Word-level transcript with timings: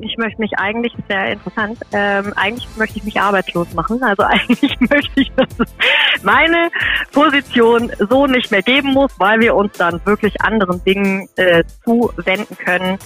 Ich 0.00 0.16
möchte 0.16 0.40
mich 0.40 0.52
eigentlich, 0.58 0.94
sehr 1.06 1.32
interessant, 1.32 1.78
ähm, 1.92 2.32
eigentlich 2.36 2.66
möchte 2.76 2.98
ich 2.98 3.04
mich 3.04 3.20
arbeitslos 3.20 3.74
machen. 3.74 4.02
Also 4.02 4.22
eigentlich 4.26 4.80
möchte 4.80 5.20
ich, 5.20 5.30
dass 5.36 5.48
es 5.58 6.22
meine 6.22 6.70
Position 7.12 7.92
so 8.08 8.26
nicht 8.26 8.50
mehr 8.50 8.62
geben 8.62 8.92
muss, 8.92 9.12
weil 9.18 9.40
wir 9.40 9.54
uns 9.54 9.76
dann 9.76 10.00
wirklich 10.06 10.40
anderen 10.40 10.82
Dingen 10.84 11.28
äh, 11.36 11.62
zuwenden 11.84 12.56
können. 12.56 12.98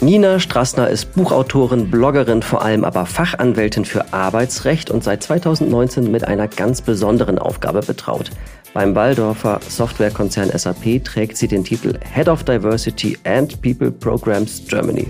Nina 0.00 0.40
Strassner 0.40 0.88
ist 0.88 1.14
Buchautorin, 1.14 1.90
Bloggerin, 1.90 2.42
vor 2.42 2.62
allem 2.62 2.84
aber 2.84 3.06
Fachanwältin 3.06 3.84
für 3.86 4.12
Arbeitsrecht 4.12 4.90
und 4.90 5.02
seit 5.02 5.22
2019 5.22 6.10
mit 6.10 6.24
einer 6.24 6.48
ganz 6.48 6.82
besonderen 6.82 7.38
Aufgabe 7.38 7.80
betraut. 7.80 8.30
Beim 8.74 8.94
Waldorfer 8.94 9.60
Softwarekonzern 9.66 10.50
SAP 10.50 11.02
trägt 11.02 11.38
sie 11.38 11.48
den 11.48 11.64
Titel 11.64 11.98
Head 12.12 12.28
of 12.28 12.44
Diversity 12.44 13.16
and 13.24 13.62
People 13.62 13.90
Programs 13.90 14.66
Germany. 14.68 15.06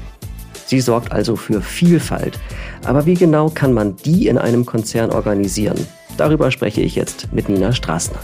Sie 0.66 0.80
sorgt 0.80 1.12
also 1.12 1.36
für 1.36 1.62
Vielfalt. 1.62 2.40
Aber 2.84 3.06
wie 3.06 3.14
genau 3.14 3.50
kann 3.50 3.72
man 3.72 3.94
die 3.96 4.26
in 4.26 4.36
einem 4.36 4.66
Konzern 4.66 5.12
organisieren? 5.12 5.78
Darüber 6.16 6.50
spreche 6.50 6.80
ich 6.80 6.96
jetzt 6.96 7.32
mit 7.32 7.48
Nina 7.48 7.72
Straßner. 7.72 8.18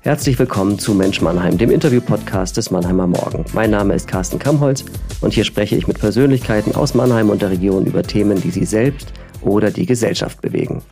Herzlich 0.00 0.38
willkommen 0.38 0.78
zu 0.78 0.94
Mensch 0.94 1.20
Mannheim, 1.20 1.58
dem 1.58 1.70
Interview-Podcast 1.70 2.56
des 2.56 2.70
Mannheimer 2.70 3.06
Morgen. 3.06 3.44
Mein 3.52 3.70
Name 3.70 3.94
ist 3.94 4.08
Carsten 4.08 4.38
Kamholz 4.38 4.84
und 5.20 5.34
hier 5.34 5.44
spreche 5.44 5.76
ich 5.76 5.86
mit 5.86 5.98
Persönlichkeiten 5.98 6.74
aus 6.74 6.94
Mannheim 6.94 7.28
und 7.28 7.42
der 7.42 7.50
Region 7.50 7.84
über 7.84 8.02
Themen, 8.02 8.40
die 8.40 8.50
sie 8.50 8.64
selbst 8.64 9.12
oder 9.42 9.70
die 9.70 9.84
Gesellschaft 9.84 10.40
bewegen. 10.40 10.82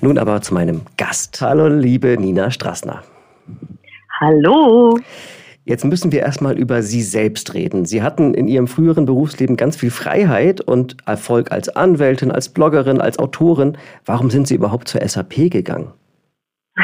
Nun 0.00 0.16
aber 0.16 0.40
zu 0.42 0.54
meinem 0.54 0.82
Gast. 0.96 1.40
Hallo, 1.40 1.66
liebe 1.66 2.16
Nina 2.16 2.52
Straßner. 2.52 3.02
Hallo. 4.20 4.96
Jetzt 5.68 5.84
müssen 5.84 6.12
wir 6.12 6.20
erstmal 6.20 6.58
über 6.58 6.80
Sie 6.80 7.02
selbst 7.02 7.52
reden. 7.52 7.84
Sie 7.84 8.02
hatten 8.02 8.32
in 8.32 8.48
Ihrem 8.48 8.68
früheren 8.68 9.04
Berufsleben 9.04 9.54
ganz 9.58 9.76
viel 9.76 9.90
Freiheit 9.90 10.62
und 10.62 10.96
Erfolg 11.06 11.52
als 11.52 11.68
Anwältin, 11.68 12.32
als 12.32 12.54
Bloggerin, 12.54 13.02
als 13.02 13.18
Autorin. 13.18 13.76
Warum 14.06 14.30
sind 14.30 14.48
Sie 14.48 14.54
überhaupt 14.54 14.88
zur 14.88 15.06
SAP 15.06 15.50
gegangen? 15.50 15.92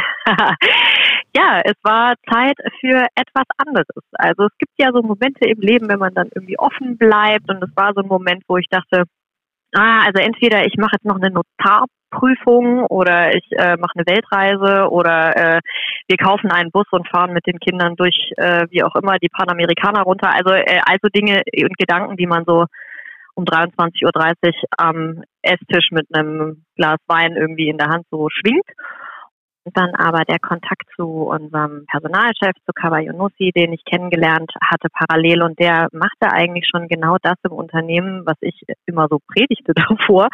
ja, 1.34 1.62
es 1.64 1.76
war 1.82 2.12
Zeit 2.30 2.56
für 2.80 3.06
etwas 3.14 3.44
anderes. 3.56 3.86
Also 4.18 4.44
es 4.44 4.58
gibt 4.58 4.72
ja 4.76 4.90
so 4.92 5.00
Momente 5.00 5.48
im 5.48 5.60
Leben, 5.60 5.88
wenn 5.88 5.98
man 5.98 6.12
dann 6.12 6.28
irgendwie 6.34 6.58
offen 6.58 6.98
bleibt 6.98 7.48
und 7.48 7.64
es 7.64 7.70
war 7.76 7.92
so 7.94 8.02
ein 8.02 8.08
Moment, 8.08 8.42
wo 8.48 8.58
ich 8.58 8.66
dachte, 8.68 9.04
ah, 9.74 10.02
also 10.06 10.22
entweder 10.22 10.66
ich 10.66 10.76
mache 10.76 10.92
jetzt 10.94 11.04
noch 11.04 11.16
eine 11.16 11.30
Notar 11.30 11.86
Prüfung 12.14 12.86
oder 12.86 13.34
ich 13.34 13.44
äh, 13.52 13.76
mache 13.76 13.92
eine 13.96 14.06
Weltreise 14.06 14.88
oder 14.90 15.36
äh, 15.36 15.60
wir 16.06 16.16
kaufen 16.16 16.50
einen 16.50 16.70
Bus 16.70 16.86
und 16.92 17.08
fahren 17.08 17.32
mit 17.32 17.46
den 17.46 17.58
Kindern 17.58 17.96
durch, 17.96 18.32
äh, 18.36 18.66
wie 18.70 18.82
auch 18.82 18.94
immer, 18.94 19.18
die 19.18 19.28
Panamerikaner 19.28 20.02
runter. 20.02 20.30
Also, 20.32 20.52
äh, 20.52 20.80
also 20.86 21.08
Dinge 21.14 21.42
und 21.56 21.76
Gedanken, 21.76 22.16
die 22.16 22.26
man 22.26 22.44
so 22.46 22.66
um 23.34 23.44
23.30 23.44 24.04
Uhr 24.04 24.52
am 24.78 25.24
Esstisch 25.42 25.90
mit 25.90 26.06
einem 26.14 26.64
Glas 26.76 26.98
Wein 27.08 27.36
irgendwie 27.36 27.68
in 27.68 27.78
der 27.78 27.88
Hand 27.88 28.06
so 28.10 28.28
schwingt. 28.30 28.66
Dann 29.72 29.94
aber 29.94 30.24
der 30.24 30.38
Kontakt 30.38 30.84
zu 30.94 31.04
unserem 31.04 31.86
Personalchef, 31.86 32.52
zu 32.66 32.72
Kabayonussi, 32.74 33.50
den 33.56 33.72
ich 33.72 33.84
kennengelernt 33.84 34.52
hatte 34.60 34.88
parallel. 34.92 35.42
Und 35.42 35.58
der 35.58 35.88
machte 35.92 36.30
eigentlich 36.30 36.68
schon 36.70 36.86
genau 36.86 37.16
das 37.22 37.36
im 37.44 37.52
Unternehmen, 37.52 38.26
was 38.26 38.36
ich 38.40 38.60
immer 38.84 39.06
so 39.08 39.20
predigte 39.26 39.72
davor, 39.74 40.28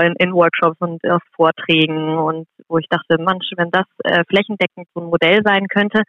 in, 0.00 0.14
in 0.18 0.32
Workshops 0.32 0.80
und 0.80 1.04
auf 1.08 1.22
Vorträgen. 1.36 2.16
Und 2.16 2.48
wo 2.68 2.78
ich 2.78 2.88
dachte, 2.88 3.18
Mensch, 3.18 3.50
wenn 3.56 3.70
das 3.70 3.86
äh, 4.04 4.24
flächendeckend 4.28 4.88
so 4.94 5.02
ein 5.02 5.10
Modell 5.10 5.42
sein 5.44 5.66
könnte, 5.68 6.02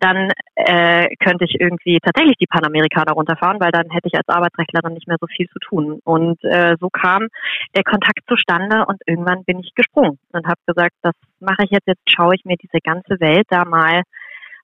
dann 0.00 0.30
äh, 0.54 1.08
könnte 1.16 1.44
ich 1.44 1.60
irgendwie 1.60 1.98
tatsächlich 2.00 2.36
die 2.36 2.46
Panamerikaner 2.46 3.12
runterfahren, 3.12 3.60
weil 3.60 3.72
dann 3.72 3.90
hätte 3.90 4.08
ich 4.08 4.14
als 4.14 4.28
Arbeitsrechtlerin 4.28 4.94
nicht 4.94 5.08
mehr 5.08 5.18
so 5.20 5.26
viel 5.26 5.48
zu 5.48 5.58
tun. 5.58 6.00
Und 6.04 6.42
äh, 6.44 6.76
so 6.80 6.88
kam 6.90 7.28
der 7.74 7.84
Kontakt 7.84 8.20
zustande 8.28 8.84
und 8.86 9.00
irgendwann 9.06 9.44
bin 9.44 9.60
ich 9.60 9.74
gesprungen 9.74 10.18
und 10.32 10.46
habe 10.46 10.60
gesagt, 10.66 10.94
das 11.02 11.14
mache 11.40 11.64
ich 11.64 11.70
jetzt, 11.70 11.86
jetzt 11.86 12.02
schaue 12.08 12.34
ich 12.34 12.44
mir 12.44 12.56
diese 12.56 12.80
ganze 12.82 13.20
Welt 13.20 13.46
da 13.50 13.64
mal 13.64 14.02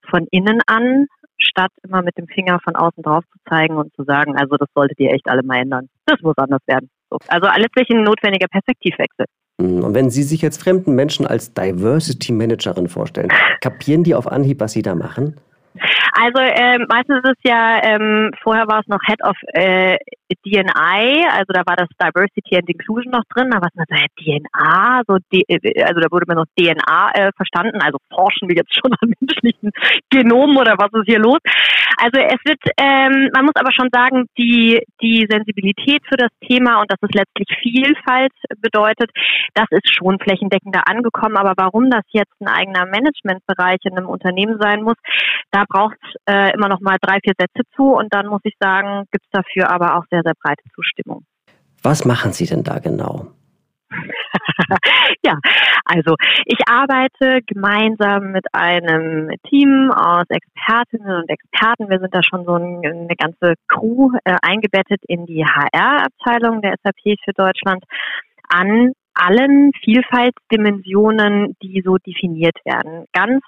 von 0.08 0.26
innen 0.30 0.60
an, 0.66 1.06
statt 1.38 1.72
immer 1.82 2.02
mit 2.02 2.16
dem 2.16 2.28
Finger 2.28 2.60
von 2.62 2.76
außen 2.76 3.02
drauf 3.02 3.24
zu 3.32 3.38
zeigen 3.48 3.76
und 3.76 3.94
zu 3.94 4.04
sagen, 4.04 4.36
also 4.36 4.56
das 4.56 4.68
solltet 4.74 4.98
ihr 5.00 5.12
echt 5.12 5.28
alle 5.28 5.42
mal 5.42 5.58
ändern. 5.58 5.88
Das 6.06 6.20
muss 6.20 6.36
anders 6.38 6.62
werden. 6.66 6.90
So. 7.10 7.18
Also 7.28 7.48
letztlich 7.56 7.88
ein 7.90 8.02
notwendiger 8.02 8.46
Perspektivwechsel. 8.46 9.26
Hm, 9.60 9.84
und 9.84 9.94
wenn 9.94 10.10
Sie 10.10 10.22
sich 10.22 10.42
jetzt 10.42 10.62
fremden 10.62 10.94
Menschen 10.94 11.26
als 11.26 11.54
Diversity 11.54 12.32
Managerin 12.32 12.88
vorstellen, 12.88 13.32
kapieren 13.60 14.04
die 14.04 14.14
auf 14.14 14.30
Anhieb, 14.30 14.60
was 14.60 14.72
Sie 14.72 14.82
da 14.82 14.94
machen? 14.94 15.36
Also 16.16 16.40
ähm, 16.40 16.86
meistens 16.88 17.18
ist 17.24 17.32
es 17.32 17.50
ja, 17.50 17.82
ähm, 17.82 18.30
vorher 18.42 18.68
war 18.68 18.78
es 18.78 18.86
noch 18.86 19.00
Head 19.04 19.20
of 19.24 19.36
äh, 19.52 19.98
DNI, 20.46 21.26
also 21.28 21.52
da 21.52 21.62
war 21.66 21.74
das 21.76 21.88
Diversity 22.00 22.56
and 22.56 22.68
Inclusion 22.68 23.10
noch 23.10 23.24
drin, 23.34 23.50
da 23.50 23.60
war 23.60 23.68
es 23.68 23.74
so 23.74 23.84
DNA, 24.22 25.02
so 25.08 25.18
D, 25.32 25.42
äh, 25.48 25.82
also 25.82 26.00
da 26.00 26.06
wurde 26.12 26.26
mir 26.28 26.36
noch 26.36 26.46
DNA 26.56 27.10
äh, 27.14 27.30
verstanden, 27.36 27.80
also 27.82 27.98
forschen 28.14 28.48
wir 28.48 28.54
jetzt 28.54 28.74
schon 28.74 28.92
an 29.00 29.12
menschlichen 29.20 29.72
Genomen 30.10 30.56
oder 30.56 30.76
was 30.78 30.92
ist 30.92 31.06
hier 31.06 31.18
los? 31.18 31.40
Also 31.98 32.18
es 32.20 32.40
wird, 32.44 32.60
ähm, 32.78 33.30
man 33.34 33.44
muss 33.44 33.54
aber 33.56 33.72
schon 33.72 33.88
sagen, 33.92 34.26
die, 34.38 34.82
die 35.00 35.26
Sensibilität 35.28 36.02
für 36.08 36.16
das 36.16 36.30
Thema 36.46 36.80
und 36.80 36.90
dass 36.90 36.98
es 37.02 37.10
letztlich 37.14 37.48
Vielfalt 37.62 38.32
bedeutet, 38.60 39.10
das 39.54 39.66
ist 39.70 39.94
schon 39.94 40.18
flächendeckender 40.18 40.82
angekommen. 40.86 41.36
Aber 41.36 41.54
warum 41.56 41.90
das 41.90 42.04
jetzt 42.10 42.32
ein 42.40 42.48
eigener 42.48 42.86
Managementbereich 42.86 43.78
in 43.84 43.96
einem 43.96 44.08
Unternehmen 44.08 44.58
sein 44.60 44.82
muss, 44.82 44.96
da 45.50 45.64
braucht 45.68 45.96
es 46.02 46.14
äh, 46.26 46.52
immer 46.54 46.68
noch 46.68 46.80
mal 46.80 46.96
drei, 47.00 47.18
vier 47.22 47.34
Sätze 47.38 47.62
zu 47.76 47.94
und 47.94 48.12
dann 48.12 48.26
muss 48.26 48.40
ich 48.44 48.54
sagen, 48.60 49.04
gibt 49.10 49.24
es 49.24 49.30
dafür 49.30 49.70
aber 49.70 49.96
auch 49.96 50.04
sehr, 50.10 50.22
sehr 50.24 50.34
breite 50.40 50.62
Zustimmung. 50.74 51.24
Was 51.82 52.04
machen 52.04 52.32
Sie 52.32 52.46
denn 52.46 52.62
da 52.62 52.78
genau? 52.78 53.28
ja, 55.24 55.38
also 55.84 56.16
ich 56.44 56.58
arbeite 56.66 57.40
gemeinsam 57.46 58.32
mit 58.32 58.46
einem 58.52 59.30
Team 59.48 59.90
aus 59.90 60.24
Expertinnen 60.28 61.22
und 61.22 61.28
Experten. 61.28 61.90
Wir 61.90 61.98
sind 62.00 62.14
da 62.14 62.22
schon 62.22 62.44
so 62.44 62.54
eine 62.54 63.16
ganze 63.16 63.54
Crew 63.68 64.10
äh, 64.24 64.36
eingebettet 64.42 65.00
in 65.06 65.26
die 65.26 65.44
HR-Abteilung 65.44 66.62
der 66.62 66.76
SAP 66.82 67.16
für 67.24 67.32
Deutschland 67.32 67.84
an 68.48 68.92
allen 69.14 69.70
Vielfaltsdimensionen, 69.82 71.56
die 71.62 71.82
so 71.84 71.98
definiert 71.98 72.58
werden. 72.64 73.06
Ganz 73.12 73.42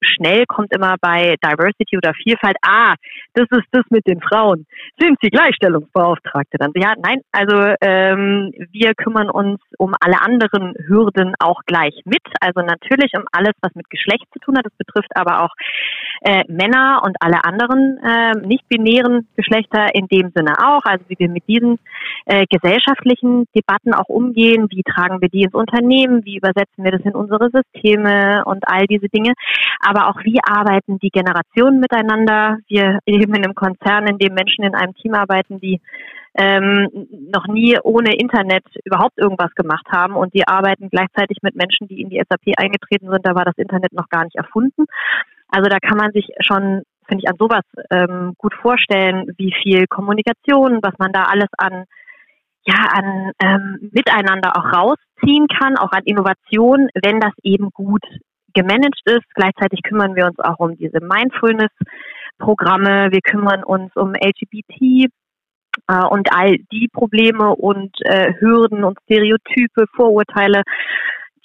schnell 0.00 0.44
kommt 0.46 0.74
immer 0.74 0.96
bei 1.00 1.36
Diversity 1.42 1.96
oder 1.96 2.14
Vielfalt, 2.14 2.56
ah, 2.62 2.94
das 3.34 3.46
ist 3.50 3.68
das 3.72 3.84
mit 3.90 4.06
den 4.06 4.20
Frauen. 4.20 4.66
Sind 4.98 5.18
Sie 5.22 5.30
Gleichstellungsbeauftragte? 5.30 6.58
Dann 6.58 6.72
ja, 6.74 6.94
nein, 6.98 7.20
also 7.32 7.74
ähm, 7.80 8.52
wir 8.72 8.94
kümmern 8.94 9.30
uns 9.30 9.60
um 9.78 9.94
alle 10.00 10.20
anderen 10.20 10.74
Hürden 10.86 11.34
auch 11.38 11.60
gleich 11.66 11.94
mit. 12.04 12.22
Also 12.40 12.60
natürlich 12.60 13.12
um 13.16 13.24
alles, 13.32 13.54
was 13.62 13.74
mit 13.74 13.88
Geschlecht 13.90 14.24
zu 14.32 14.38
tun 14.40 14.56
hat. 14.56 14.66
Das 14.66 14.76
betrifft 14.76 15.10
aber 15.14 15.44
auch 15.44 15.54
äh, 16.20 16.44
Männer 16.48 17.02
und 17.04 17.16
alle 17.20 17.44
anderen 17.44 17.98
äh, 17.98 18.46
nicht-binären 18.46 19.28
Geschlechter 19.36 19.94
in 19.94 20.06
dem 20.08 20.32
Sinne 20.34 20.54
auch. 20.58 20.84
Also 20.84 21.04
wie 21.08 21.18
wir 21.18 21.28
mit 21.28 21.46
diesen 21.48 21.78
äh, 22.26 22.44
gesellschaftlichen 22.46 23.46
Debatten 23.56 23.94
auch 23.94 24.08
umgehen, 24.08 24.68
wie 24.70 24.82
tragen 24.82 25.20
wir 25.20 25.28
die 25.28 25.42
ins 25.42 25.54
Unternehmen, 25.54 26.24
wie 26.24 26.36
übersetzen 26.36 26.84
wir 26.84 26.92
das 26.92 27.02
in 27.02 27.14
unsere 27.14 27.50
Systeme 27.50 28.42
und 28.44 28.64
all 28.66 28.86
diese 28.86 29.08
Dinge 29.08 29.32
aber 29.80 30.08
auch 30.08 30.22
wie 30.22 30.38
arbeiten 30.44 30.98
die 30.98 31.10
Generationen 31.10 31.80
miteinander. 31.80 32.58
Wir 32.68 33.00
leben 33.06 33.34
in 33.34 33.44
einem 33.44 33.54
Konzern, 33.54 34.06
in 34.06 34.18
dem 34.18 34.34
Menschen 34.34 34.64
in 34.64 34.74
einem 34.74 34.94
Team 34.94 35.14
arbeiten, 35.14 35.58
die 35.58 35.80
ähm, 36.34 37.08
noch 37.34 37.48
nie 37.48 37.76
ohne 37.82 38.14
Internet 38.14 38.64
überhaupt 38.84 39.18
irgendwas 39.18 39.52
gemacht 39.56 39.86
haben 39.90 40.14
und 40.14 40.32
die 40.32 40.46
arbeiten 40.46 40.88
gleichzeitig 40.88 41.38
mit 41.42 41.56
Menschen, 41.56 41.88
die 41.88 42.00
in 42.00 42.08
die 42.08 42.22
SAP 42.28 42.54
eingetreten 42.56 43.10
sind. 43.10 43.26
Da 43.26 43.34
war 43.34 43.44
das 43.44 43.58
Internet 43.58 43.92
noch 43.92 44.08
gar 44.08 44.24
nicht 44.24 44.36
erfunden. 44.36 44.86
Also 45.50 45.68
da 45.68 45.78
kann 45.78 45.98
man 45.98 46.12
sich 46.12 46.26
schon, 46.40 46.82
finde 47.06 47.22
ich, 47.22 47.28
an 47.28 47.36
sowas 47.38 47.64
ähm, 47.90 48.34
gut 48.38 48.54
vorstellen, 48.54 49.34
wie 49.36 49.54
viel 49.62 49.86
Kommunikation, 49.86 50.80
was 50.82 50.94
man 50.98 51.12
da 51.12 51.24
alles 51.24 51.48
an 51.58 51.84
ja, 52.64 52.88
an 52.92 53.32
ähm, 53.42 53.90
Miteinander 53.92 54.56
auch 54.56 54.72
rausziehen 54.72 55.48
kann, 55.48 55.76
auch 55.78 55.92
an 55.92 56.04
Innovation, 56.04 56.88
wenn 57.02 57.20
das 57.20 57.32
eben 57.42 57.70
gut 57.70 58.02
gemanagt 58.54 59.00
ist. 59.04 59.26
Gleichzeitig 59.34 59.82
kümmern 59.82 60.14
wir 60.14 60.26
uns 60.26 60.38
auch 60.38 60.58
um 60.58 60.76
diese 60.76 61.00
Mindfulness-Programme. 61.00 63.08
Wir 63.12 63.22
kümmern 63.22 63.64
uns 63.64 63.96
um 63.96 64.12
LGBT 64.14 65.10
äh, 65.88 66.04
und 66.10 66.30
all 66.32 66.56
die 66.72 66.88
Probleme 66.92 67.54
und 67.54 67.94
äh, 68.04 68.34
Hürden 68.40 68.84
und 68.84 68.98
Stereotype, 69.04 69.86
Vorurteile, 69.94 70.62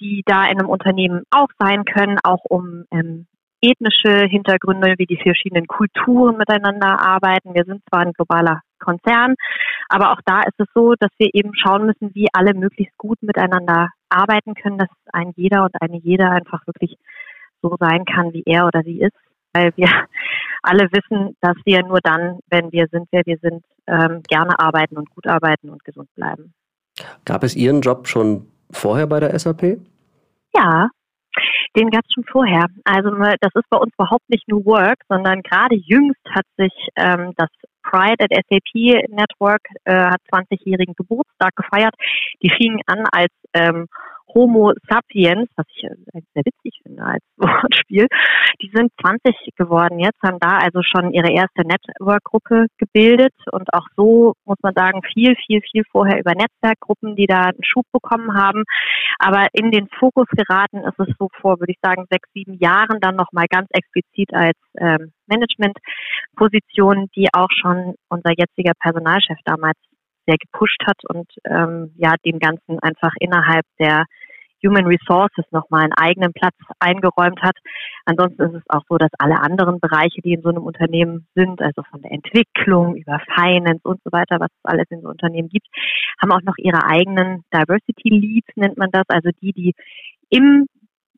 die 0.00 0.22
da 0.26 0.44
in 0.44 0.60
einem 0.60 0.68
Unternehmen 0.68 1.22
auch 1.30 1.48
sein 1.58 1.84
können, 1.84 2.18
auch 2.22 2.44
um 2.48 2.84
ähm, 2.90 3.26
ethnische 3.60 4.26
Hintergründe, 4.28 4.94
wie 4.98 5.06
die 5.06 5.20
verschiedenen 5.22 5.66
Kulturen 5.66 6.36
miteinander 6.36 7.00
arbeiten. 7.00 7.54
Wir 7.54 7.64
sind 7.64 7.82
zwar 7.88 8.00
ein 8.00 8.12
globaler 8.12 8.60
Konzern, 8.78 9.34
aber 9.88 10.12
auch 10.12 10.20
da 10.24 10.40
ist 10.40 10.58
es 10.58 10.66
so, 10.74 10.94
dass 10.98 11.10
wir 11.18 11.30
eben 11.32 11.52
schauen 11.54 11.86
müssen, 11.86 12.14
wie 12.14 12.28
alle 12.32 12.54
möglichst 12.54 12.96
gut 12.98 13.20
miteinander 13.22 13.88
arbeiten 14.08 14.54
können, 14.54 14.78
dass 14.78 14.88
ein 15.12 15.32
jeder 15.36 15.64
und 15.64 15.74
eine 15.80 15.98
jeder 15.98 16.30
einfach 16.30 16.66
wirklich 16.66 16.96
so 17.62 17.76
sein 17.80 18.04
kann, 18.04 18.32
wie 18.32 18.42
er 18.44 18.66
oder 18.66 18.82
sie 18.82 19.00
ist, 19.00 19.16
weil 19.52 19.72
wir 19.76 19.88
alle 20.62 20.88
wissen, 20.92 21.36
dass 21.40 21.56
wir 21.64 21.82
nur 21.82 22.00
dann, 22.02 22.40
wenn 22.48 22.72
wir 22.72 22.86
sind, 22.90 23.08
wer 23.10 23.22
wir 23.24 23.38
sind, 23.38 23.64
ähm, 23.86 24.22
gerne 24.28 24.58
arbeiten 24.58 24.96
und 24.96 25.10
gut 25.10 25.26
arbeiten 25.26 25.70
und 25.70 25.84
gesund 25.84 26.08
bleiben. 26.14 26.52
Gab 27.24 27.44
es 27.44 27.56
Ihren 27.56 27.80
Job 27.80 28.08
schon 28.08 28.46
vorher 28.70 29.06
bei 29.06 29.20
der 29.20 29.38
SAP? 29.38 29.78
Ja, 30.54 30.88
den 31.76 31.90
gab 31.90 32.04
es 32.06 32.12
schon 32.14 32.24
vorher. 32.24 32.66
Also 32.84 33.10
das 33.10 33.54
ist 33.54 33.68
bei 33.68 33.76
uns 33.76 33.92
überhaupt 33.94 34.28
nicht 34.28 34.48
New 34.48 34.64
Work, 34.64 35.00
sondern 35.08 35.42
gerade 35.42 35.76
jüngst 35.76 36.24
hat 36.30 36.46
sich 36.56 36.72
ähm, 36.96 37.32
das 37.36 37.50
Pride 37.82 38.24
at 38.24 38.30
SAP 38.32 39.08
Network 39.10 39.62
äh, 39.84 39.94
hat 39.94 40.20
20-jährigen 40.32 40.94
Geburtstag 40.96 41.54
gefeiert. 41.54 41.94
Die 42.42 42.50
fingen 42.50 42.80
an 42.86 43.04
als 43.12 43.32
ähm, 43.52 43.86
Homo 44.34 44.72
sapiens, 44.88 45.48
was 45.56 45.66
ich 45.74 45.82
sehr 45.82 46.42
witzig 46.44 46.80
finde 46.82 47.02
als 47.02 47.22
Wortspiel, 47.36 48.06
die 48.62 48.70
sind 48.74 48.90
20 49.00 49.34
geworden 49.56 49.98
jetzt, 49.98 50.20
haben 50.22 50.38
da 50.40 50.58
also 50.58 50.80
schon 50.82 51.12
ihre 51.12 51.30
erste 51.32 51.62
Network-Gruppe 51.62 52.66
gebildet 52.78 53.34
und 53.52 53.72
auch 53.72 53.86
so 53.96 54.34
muss 54.44 54.58
man 54.62 54.74
sagen, 54.74 55.00
viel, 55.12 55.34
viel, 55.46 55.60
viel 55.70 55.82
vorher 55.90 56.18
über 56.18 56.32
Netzwerkgruppen, 56.32 57.16
die 57.16 57.26
da 57.26 57.44
einen 57.44 57.64
Schub 57.64 57.84
bekommen 57.92 58.34
haben. 58.34 58.64
Aber 59.18 59.46
in 59.52 59.70
den 59.70 59.88
Fokus 59.98 60.26
geraten 60.30 60.84
ist 60.84 60.98
es 60.98 61.14
so 61.18 61.28
vor, 61.40 61.60
würde 61.60 61.72
ich 61.72 61.78
sagen, 61.82 62.06
sechs, 62.10 62.28
sieben 62.32 62.54
Jahren 62.58 63.00
dann 63.00 63.16
nochmal 63.16 63.46
ganz 63.48 63.68
explizit 63.72 64.32
als 64.34 64.58
ähm, 64.78 65.12
Managementposition, 65.26 67.08
die 67.16 67.28
auch 67.32 67.50
schon 67.50 67.94
unser 68.08 68.32
jetziger 68.36 68.72
Personalchef 68.78 69.38
damals 69.44 69.78
sehr 70.26 70.36
gepusht 70.38 70.82
hat 70.86 70.98
und 71.08 71.30
ähm, 71.44 71.92
ja 71.96 72.14
dem 72.24 72.38
Ganzen 72.38 72.78
einfach 72.80 73.12
innerhalb 73.20 73.64
der 73.78 74.06
Human 74.64 74.86
Resources 74.86 75.44
nochmal 75.50 75.84
einen 75.84 75.92
eigenen 75.92 76.32
Platz 76.32 76.54
eingeräumt 76.80 77.40
hat. 77.42 77.56
Ansonsten 78.04 78.42
ist 78.42 78.54
es 78.54 78.70
auch 78.70 78.82
so, 78.88 78.96
dass 78.96 79.10
alle 79.18 79.40
anderen 79.40 79.80
Bereiche, 79.80 80.22
die 80.22 80.32
in 80.32 80.42
so 80.42 80.48
einem 80.48 80.64
Unternehmen 80.64 81.26
sind, 81.34 81.60
also 81.60 81.82
von 81.90 82.02
der 82.02 82.12
Entwicklung 82.12 82.96
über 82.96 83.20
Finance 83.34 83.80
und 83.84 84.00
so 84.02 84.10
weiter, 84.12 84.40
was 84.40 84.50
es 84.50 84.64
alles 84.64 84.86
in 84.90 85.02
so 85.02 85.08
Unternehmen 85.08 85.48
gibt, 85.48 85.66
haben 86.20 86.32
auch 86.32 86.42
noch 86.42 86.56
ihre 86.56 86.84
eigenen 86.84 87.44
Diversity 87.52 88.08
Leads, 88.08 88.56
nennt 88.56 88.78
man 88.78 88.90
das, 88.90 89.04
also 89.08 89.30
die, 89.40 89.52
die 89.52 89.74
im 90.30 90.66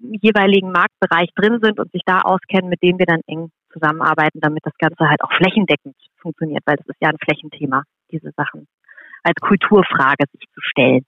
jeweiligen 0.00 0.70
Marktbereich 0.70 1.30
drin 1.34 1.58
sind 1.62 1.80
und 1.80 1.90
sich 1.92 2.02
da 2.06 2.20
auskennen, 2.20 2.68
mit 2.68 2.82
denen 2.82 2.98
wir 2.98 3.06
dann 3.06 3.20
eng 3.26 3.50
zusammenarbeiten, 3.72 4.40
damit 4.40 4.64
das 4.64 4.76
Ganze 4.78 5.08
halt 5.08 5.22
auch 5.22 5.32
flächendeckend 5.32 5.96
funktioniert, 6.18 6.62
weil 6.66 6.76
das 6.76 6.86
ist 6.86 7.00
ja 7.00 7.08
ein 7.08 7.18
Flächenthema, 7.18 7.82
diese 8.10 8.30
Sachen 8.36 8.66
als 9.28 9.36
Kulturfrage 9.40 10.24
sich 10.32 10.48
zu 10.52 10.60
stellen. 10.60 11.04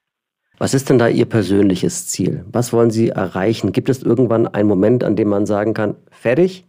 Was 0.58 0.74
ist 0.74 0.90
denn 0.90 0.98
da 0.98 1.08
Ihr 1.08 1.24
persönliches 1.24 2.06
Ziel? 2.08 2.44
Was 2.52 2.72
wollen 2.72 2.90
Sie 2.90 3.08
erreichen? 3.08 3.72
Gibt 3.72 3.88
es 3.88 4.02
irgendwann 4.02 4.46
einen 4.46 4.68
Moment, 4.68 5.02
an 5.04 5.16
dem 5.16 5.28
man 5.28 5.46
sagen 5.46 5.72
kann, 5.72 5.96
fertig? 6.10 6.66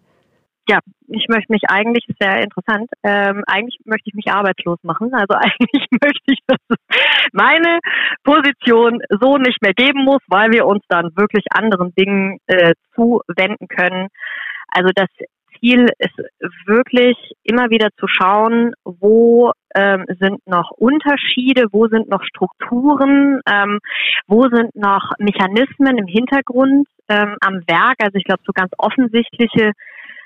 Ja, 0.70 0.80
ich 1.08 1.26
möchte 1.28 1.52
mich 1.52 1.64
eigentlich, 1.68 2.06
sehr 2.20 2.42
interessant, 2.42 2.90
ähm, 3.04 3.44
eigentlich 3.48 3.80
möchte 3.84 4.10
ich 4.10 4.14
mich 4.14 4.32
arbeitslos 4.32 4.78
machen. 4.84 5.14
Also 5.14 5.34
eigentlich 5.36 5.88
möchte 5.92 6.24
ich, 6.28 6.40
dass 6.48 6.60
es 6.70 6.78
meine 7.34 7.80
Position 8.24 9.02
so 9.10 9.38
nicht 9.38 9.62
mehr 9.62 9.74
geben 9.74 10.06
muss, 10.06 10.22
weil 10.28 10.52
wir 10.52 10.66
uns 10.66 10.84
dann 10.88 11.12
wirklich 11.18 11.44
anderen 11.50 11.94
Dingen 11.96 12.38
äh, 12.48 12.74
zuwenden 12.96 13.68
können. 13.68 14.08
Also 14.70 14.92
das 14.96 15.10
Ziel 15.62 15.88
ist 16.00 16.18
wirklich 16.66 17.16
immer 17.44 17.70
wieder 17.70 17.90
zu 17.98 18.08
schauen, 18.08 18.74
wo 18.84 19.52
ähm, 19.76 20.06
sind 20.20 20.46
noch 20.48 20.72
Unterschiede, 20.72 21.66
wo 21.72 21.88
sind 21.88 22.10
noch 22.10 22.24
Strukturen, 22.24 23.40
ähm, 23.50 23.80
wo 24.28 24.50
sind 24.50 24.76
noch 24.76 25.12
Mechanismen 25.20 25.98
im 25.98 26.08
Hintergrund 26.08 26.88
ähm, 27.08 27.38
am 27.42 27.62
Werk. 27.68 27.98
Also 28.00 28.16
ich 28.16 28.24
glaube, 28.24 28.42
so 28.46 28.52
ganz 28.54 28.72
offensichtliche 28.78 29.72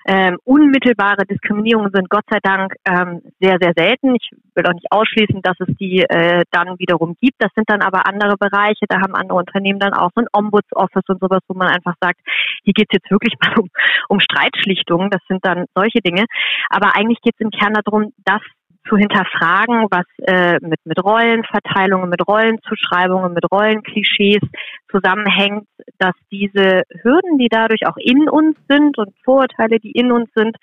ähm, 0.07 0.37
unmittelbare 0.43 1.25
Diskriminierungen 1.25 1.91
sind 1.91 2.09
Gott 2.09 2.25
sei 2.29 2.37
Dank 2.43 2.75
ähm, 2.85 3.21
sehr, 3.39 3.57
sehr 3.59 3.73
selten. 3.75 4.15
Ich 4.15 4.29
will 4.53 4.65
auch 4.67 4.73
nicht 4.73 4.91
ausschließen, 4.91 5.41
dass 5.41 5.55
es 5.59 5.75
die 5.77 6.01
äh, 6.01 6.43
dann 6.51 6.77
wiederum 6.77 7.15
gibt. 7.19 7.35
Das 7.39 7.51
sind 7.55 7.69
dann 7.69 7.81
aber 7.81 8.07
andere 8.07 8.37
Bereiche. 8.37 8.85
Da 8.87 9.01
haben 9.01 9.15
andere 9.15 9.39
Unternehmen 9.39 9.79
dann 9.79 9.93
auch 9.93 10.11
so 10.15 10.21
ein 10.21 10.27
Ombudsoffice 10.31 11.07
und 11.07 11.19
sowas, 11.19 11.41
wo 11.47 11.55
man 11.55 11.69
einfach 11.69 11.95
sagt, 11.99 12.19
hier 12.63 12.73
geht 12.73 12.87
es 12.89 12.99
jetzt 12.99 13.09
wirklich 13.09 13.33
mal 13.41 13.57
um, 13.57 13.69
um 14.09 14.19
Streitschlichtungen. 14.19 15.09
Das 15.09 15.21
sind 15.27 15.43
dann 15.43 15.65
solche 15.73 16.01
Dinge. 16.01 16.25
Aber 16.69 16.95
eigentlich 16.95 17.21
geht 17.21 17.33
es 17.37 17.43
im 17.43 17.49
Kern 17.49 17.73
darum, 17.73 18.13
dass 18.25 18.41
zu 18.87 18.97
hinterfragen, 18.97 19.87
was 19.89 20.05
äh, 20.27 20.57
mit, 20.61 20.79
mit 20.85 21.03
Rollenverteilungen, 21.03 22.09
mit 22.09 22.27
Rollenzuschreibungen, 22.27 23.33
mit 23.33 23.51
Rollenklischees 23.51 24.41
zusammenhängt, 24.89 25.67
dass 25.97 26.13
diese 26.31 26.83
Hürden, 27.01 27.37
die 27.37 27.49
dadurch 27.49 27.87
auch 27.87 27.97
in 27.97 28.29
uns 28.29 28.57
sind 28.69 28.97
und 28.97 29.13
Vorurteile, 29.23 29.79
die 29.79 29.91
in 29.91 30.11
uns 30.11 30.29
sind, 30.35 30.55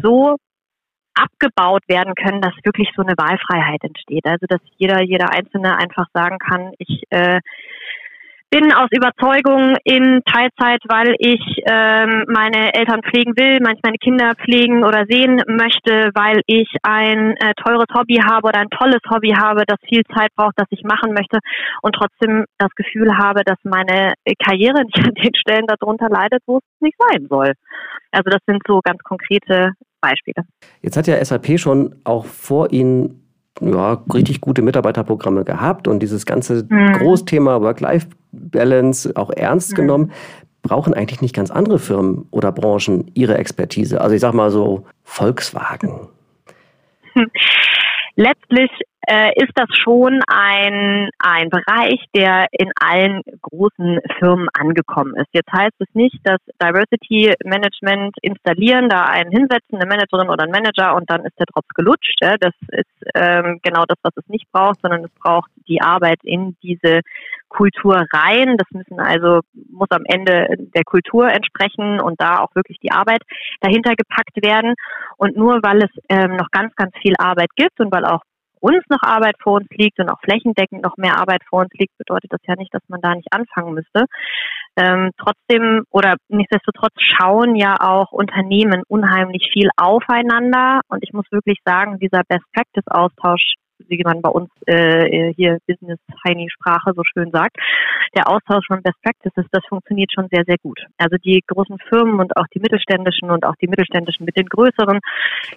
so 0.00 0.36
abgebaut 1.14 1.82
werden 1.88 2.14
können, 2.14 2.40
dass 2.40 2.54
wirklich 2.64 2.90
so 2.96 3.02
eine 3.02 3.14
Wahlfreiheit 3.16 3.82
entsteht. 3.84 4.26
Also 4.26 4.46
dass 4.48 4.60
jeder, 4.76 5.02
jeder 5.02 5.32
Einzelne 5.32 5.76
einfach 5.76 6.06
sagen 6.12 6.38
kann, 6.38 6.72
ich 6.78 7.04
äh, 7.10 7.40
bin 8.54 8.72
aus 8.72 8.88
Überzeugung 8.92 9.74
in 9.82 10.22
Teilzeit, 10.30 10.78
weil 10.86 11.16
ich 11.18 11.42
ähm, 11.66 12.22
meine 12.28 12.72
Eltern 12.72 13.00
pflegen 13.02 13.34
will, 13.36 13.58
meine 13.60 13.98
Kinder 13.98 14.34
pflegen 14.36 14.84
oder 14.84 15.06
sehen 15.10 15.42
möchte, 15.48 16.10
weil 16.14 16.40
ich 16.46 16.68
ein 16.84 17.34
äh, 17.38 17.52
teures 17.66 17.90
Hobby 17.92 18.20
habe 18.24 18.46
oder 18.46 18.60
ein 18.60 18.70
tolles 18.70 19.00
Hobby 19.10 19.34
habe, 19.36 19.64
das 19.66 19.78
viel 19.88 20.02
Zeit 20.14 20.30
braucht, 20.36 20.54
das 20.54 20.68
ich 20.70 20.84
machen 20.84 21.14
möchte 21.14 21.40
und 21.82 21.96
trotzdem 21.96 22.44
das 22.58 22.70
Gefühl 22.76 23.18
habe, 23.18 23.42
dass 23.44 23.58
meine 23.64 24.14
Karriere 24.38 24.84
nicht 24.84 24.98
an 24.98 25.14
den 25.14 25.34
Stellen 25.34 25.66
darunter 25.66 26.08
leidet, 26.08 26.40
wo 26.46 26.58
es 26.58 26.62
nicht 26.78 26.96
sein 27.10 27.26
soll. 27.28 27.54
Also 28.12 28.30
das 28.30 28.40
sind 28.46 28.62
so 28.68 28.78
ganz 28.84 29.02
konkrete 29.02 29.72
Beispiele. 30.00 30.46
Jetzt 30.80 30.96
hat 30.96 31.08
ja 31.08 31.24
SAP 31.24 31.58
schon 31.58 31.96
auch 32.04 32.24
vor 32.24 32.70
Ihnen 32.70 33.20
ja, 33.60 34.02
richtig 34.12 34.40
gute 34.40 34.62
Mitarbeiterprogramme 34.62 35.44
gehabt 35.44 35.88
und 35.88 36.00
dieses 36.00 36.26
ganze 36.26 36.66
mhm. 36.68 36.92
Großthema 36.92 37.60
Work-Life-Balance 38.34 39.12
auch 39.16 39.30
ernst 39.30 39.72
mhm. 39.72 39.76
genommen. 39.76 40.12
Brauchen 40.62 40.94
eigentlich 40.94 41.20
nicht 41.20 41.34
ganz 41.34 41.50
andere 41.50 41.78
Firmen 41.78 42.26
oder 42.30 42.50
Branchen 42.50 43.10
ihre 43.14 43.36
Expertise? 43.36 44.00
Also 44.00 44.14
ich 44.14 44.20
sag 44.20 44.32
mal 44.32 44.50
so 44.50 44.86
Volkswagen. 45.02 46.08
Letztlich 48.16 48.70
äh, 49.06 49.32
ist 49.36 49.52
das 49.54 49.68
schon 49.76 50.20
ein, 50.26 51.10
ein 51.18 51.50
Bereich, 51.50 52.04
der 52.14 52.46
in 52.52 52.70
allen 52.80 53.22
großen 53.42 54.00
Firmen 54.18 54.48
angekommen 54.52 55.14
ist. 55.16 55.28
Jetzt 55.32 55.52
heißt 55.52 55.74
es 55.78 55.88
nicht, 55.94 56.18
dass 56.24 56.38
Diversity 56.62 57.32
Management 57.44 58.16
installieren, 58.22 58.88
da 58.88 59.04
einen 59.04 59.30
hinsetzen, 59.30 59.78
eine 59.78 59.86
Managerin 59.86 60.28
oder 60.28 60.44
ein 60.44 60.50
Manager 60.50 60.94
und 60.96 61.10
dann 61.10 61.24
ist 61.24 61.38
der 61.38 61.46
Drops 61.46 61.68
gelutscht. 61.74 62.18
Ja? 62.20 62.36
Das 62.38 62.54
ist 62.68 63.10
ähm, 63.14 63.60
genau 63.62 63.84
das, 63.86 63.98
was 64.02 64.16
es 64.16 64.28
nicht 64.28 64.50
braucht, 64.52 64.80
sondern 64.80 65.04
es 65.04 65.10
braucht 65.20 65.50
die 65.68 65.80
Arbeit 65.80 66.18
in 66.22 66.56
diese 66.62 67.00
Kultur 67.48 68.04
rein. 68.12 68.56
Das 68.56 68.68
müssen 68.72 69.00
also, 69.00 69.40
muss 69.70 69.88
am 69.90 70.04
Ende 70.06 70.48
der 70.74 70.84
Kultur 70.84 71.28
entsprechen 71.28 72.00
und 72.00 72.20
da 72.20 72.40
auch 72.40 72.54
wirklich 72.54 72.78
die 72.80 72.90
Arbeit 72.90 73.22
dahinter 73.60 73.94
gepackt 73.94 74.42
werden. 74.42 74.74
Und 75.16 75.36
nur 75.36 75.60
weil 75.62 75.82
es 75.82 75.90
ähm, 76.08 76.36
noch 76.36 76.50
ganz, 76.50 76.74
ganz 76.74 76.92
viel 77.00 77.14
Arbeit 77.18 77.50
gibt 77.56 77.80
und 77.80 77.92
weil 77.92 78.04
auch 78.04 78.22
uns 78.64 78.82
noch 78.88 79.02
Arbeit 79.02 79.36
vor 79.42 79.54
uns 79.54 79.68
liegt 79.70 80.00
und 80.00 80.08
auch 80.08 80.20
flächendeckend 80.20 80.82
noch 80.82 80.96
mehr 80.96 81.18
Arbeit 81.18 81.42
vor 81.48 81.60
uns 81.60 81.72
liegt, 81.74 81.96
bedeutet 81.98 82.32
das 82.32 82.40
ja 82.46 82.54
nicht, 82.56 82.72
dass 82.72 82.82
man 82.88 83.00
da 83.00 83.14
nicht 83.14 83.28
anfangen 83.30 83.74
müsste. 83.74 84.06
Ähm, 84.76 85.10
trotzdem 85.18 85.84
oder 85.90 86.16
nichtsdestotrotz 86.28 86.94
schauen 86.96 87.56
ja 87.56 87.76
auch 87.78 88.10
Unternehmen 88.10 88.82
unheimlich 88.88 89.50
viel 89.52 89.68
aufeinander 89.76 90.80
und 90.88 91.04
ich 91.04 91.12
muss 91.12 91.30
wirklich 91.30 91.58
sagen, 91.64 91.98
dieser 91.98 92.22
Best 92.26 92.44
Practice 92.52 92.86
Austausch 92.88 93.54
wie 93.88 94.02
man 94.04 94.22
bei 94.22 94.28
uns 94.28 94.50
äh, 94.66 95.32
hier 95.34 95.58
Business 95.66 95.98
Tiny 96.24 96.48
Sprache 96.50 96.92
so 96.94 97.02
schön 97.04 97.30
sagt, 97.32 97.56
der 98.16 98.28
Austausch 98.28 98.66
von 98.66 98.82
Best 98.82 99.00
Practices, 99.02 99.44
das 99.50 99.64
funktioniert 99.68 100.12
schon 100.12 100.28
sehr, 100.30 100.44
sehr 100.46 100.58
gut. 100.58 100.80
Also 100.98 101.16
die 101.16 101.42
großen 101.46 101.78
Firmen 101.88 102.20
und 102.20 102.36
auch 102.36 102.46
die 102.54 102.60
mittelständischen 102.60 103.30
und 103.30 103.44
auch 103.44 103.56
die 103.60 103.68
mittelständischen 103.68 104.24
mit 104.24 104.36
den 104.36 104.46
größeren 104.46 105.00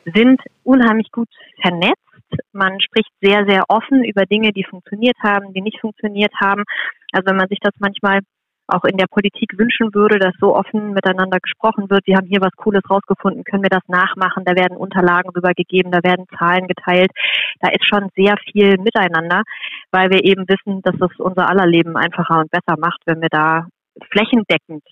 sind 0.05 0.41
unheimlich 0.63 1.11
gut 1.11 1.29
vernetzt 1.61 2.06
man 2.51 2.79
spricht 2.81 3.11
sehr, 3.21 3.45
sehr 3.47 3.63
offen 3.69 4.03
über 4.03 4.25
Dinge, 4.25 4.51
die 4.51 4.63
funktioniert 4.63 5.17
haben, 5.23 5.53
die 5.53 5.61
nicht 5.61 5.79
funktioniert 5.79 6.33
haben. 6.39 6.63
Also 7.11 7.27
wenn 7.27 7.37
man 7.37 7.47
sich 7.47 7.59
das 7.61 7.73
manchmal 7.79 8.19
auch 8.67 8.83
in 8.83 8.97
der 8.97 9.07
Politik 9.07 9.57
wünschen 9.57 9.93
würde, 9.93 10.19
dass 10.19 10.33
so 10.39 10.55
offen 10.55 10.91
miteinander 10.91 11.39
gesprochen 11.39 11.89
wird. 11.89 12.05
Wir 12.05 12.17
haben 12.17 12.27
hier 12.27 12.41
was 12.41 12.51
Cooles 12.57 12.83
rausgefunden, 12.89 13.43
können 13.43 13.63
wir 13.63 13.69
das 13.69 13.87
nachmachen? 13.87 14.43
Da 14.43 14.55
werden 14.55 14.77
Unterlagen 14.77 15.29
rübergegeben, 15.29 15.91
da 15.91 15.99
werden 16.03 16.25
Zahlen 16.37 16.67
geteilt. 16.67 17.11
Da 17.61 17.69
ist 17.69 17.87
schon 17.87 18.09
sehr 18.15 18.35
viel 18.51 18.77
miteinander, 18.77 19.43
weil 19.91 20.09
wir 20.09 20.23
eben 20.23 20.43
wissen, 20.47 20.81
dass 20.81 20.95
es 20.95 21.17
unser 21.19 21.49
aller 21.49 21.65
Leben 21.65 21.95
einfacher 21.95 22.39
und 22.39 22.51
besser 22.51 22.77
macht, 22.77 22.99
wenn 23.05 23.21
wir 23.21 23.29
da 23.29 23.67
flächendeckend 24.11 24.83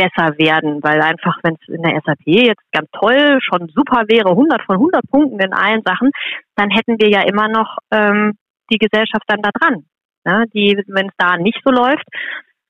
besser 0.00 0.38
werden, 0.38 0.82
weil 0.82 1.02
einfach, 1.02 1.38
wenn 1.42 1.56
es 1.60 1.68
in 1.68 1.82
der 1.82 2.00
SAP 2.04 2.24
jetzt 2.24 2.64
ganz 2.72 2.88
toll, 2.92 3.38
schon 3.40 3.68
super 3.68 4.04
wäre, 4.08 4.30
100 4.30 4.62
von 4.62 4.76
100 4.76 5.02
Punkten 5.10 5.40
in 5.40 5.52
allen 5.52 5.82
Sachen, 5.84 6.10
dann 6.56 6.70
hätten 6.70 6.96
wir 6.98 7.10
ja 7.10 7.22
immer 7.22 7.48
noch 7.48 7.78
ähm, 7.90 8.34
die 8.72 8.78
Gesellschaft 8.78 9.24
dann 9.26 9.42
da 9.42 9.50
dran. 9.52 9.84
Ne? 10.24 10.46
Die, 10.54 10.82
wenn 10.86 11.08
es 11.08 11.14
da 11.18 11.36
nicht 11.36 11.60
so 11.64 11.70
läuft, 11.70 12.06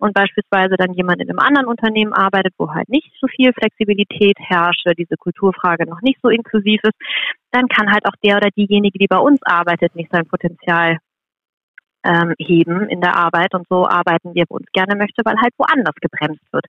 und 0.00 0.14
beispielsweise 0.14 0.76
dann 0.78 0.94
jemand 0.94 1.20
in 1.20 1.28
einem 1.28 1.38
anderen 1.38 1.66
Unternehmen 1.66 2.14
arbeitet, 2.14 2.54
wo 2.56 2.72
halt 2.72 2.88
nicht 2.88 3.12
so 3.20 3.26
viel 3.28 3.52
Flexibilität 3.52 4.36
herrscht, 4.38 4.86
diese 4.98 5.16
Kulturfrage 5.18 5.84
noch 5.84 6.00
nicht 6.00 6.18
so 6.22 6.30
inklusiv 6.30 6.80
ist, 6.82 6.96
dann 7.50 7.68
kann 7.68 7.92
halt 7.92 8.06
auch 8.06 8.16
der 8.24 8.38
oder 8.38 8.48
diejenige, 8.50 8.98
die 8.98 9.06
bei 9.06 9.18
uns 9.18 9.40
arbeitet, 9.42 9.94
nicht 9.94 10.10
sein 10.10 10.26
Potenzial 10.26 10.96
ähm, 12.04 12.34
heben 12.38 12.88
in 12.88 13.00
der 13.00 13.16
Arbeit 13.16 13.54
und 13.54 13.66
so 13.68 13.86
arbeiten 13.86 14.34
wir, 14.34 14.44
wo 14.48 14.56
uns 14.56 14.66
gerne 14.72 14.96
möchte, 14.96 15.22
weil 15.24 15.36
halt 15.40 15.52
woanders 15.58 15.94
gebremst 16.00 16.42
wird. 16.52 16.64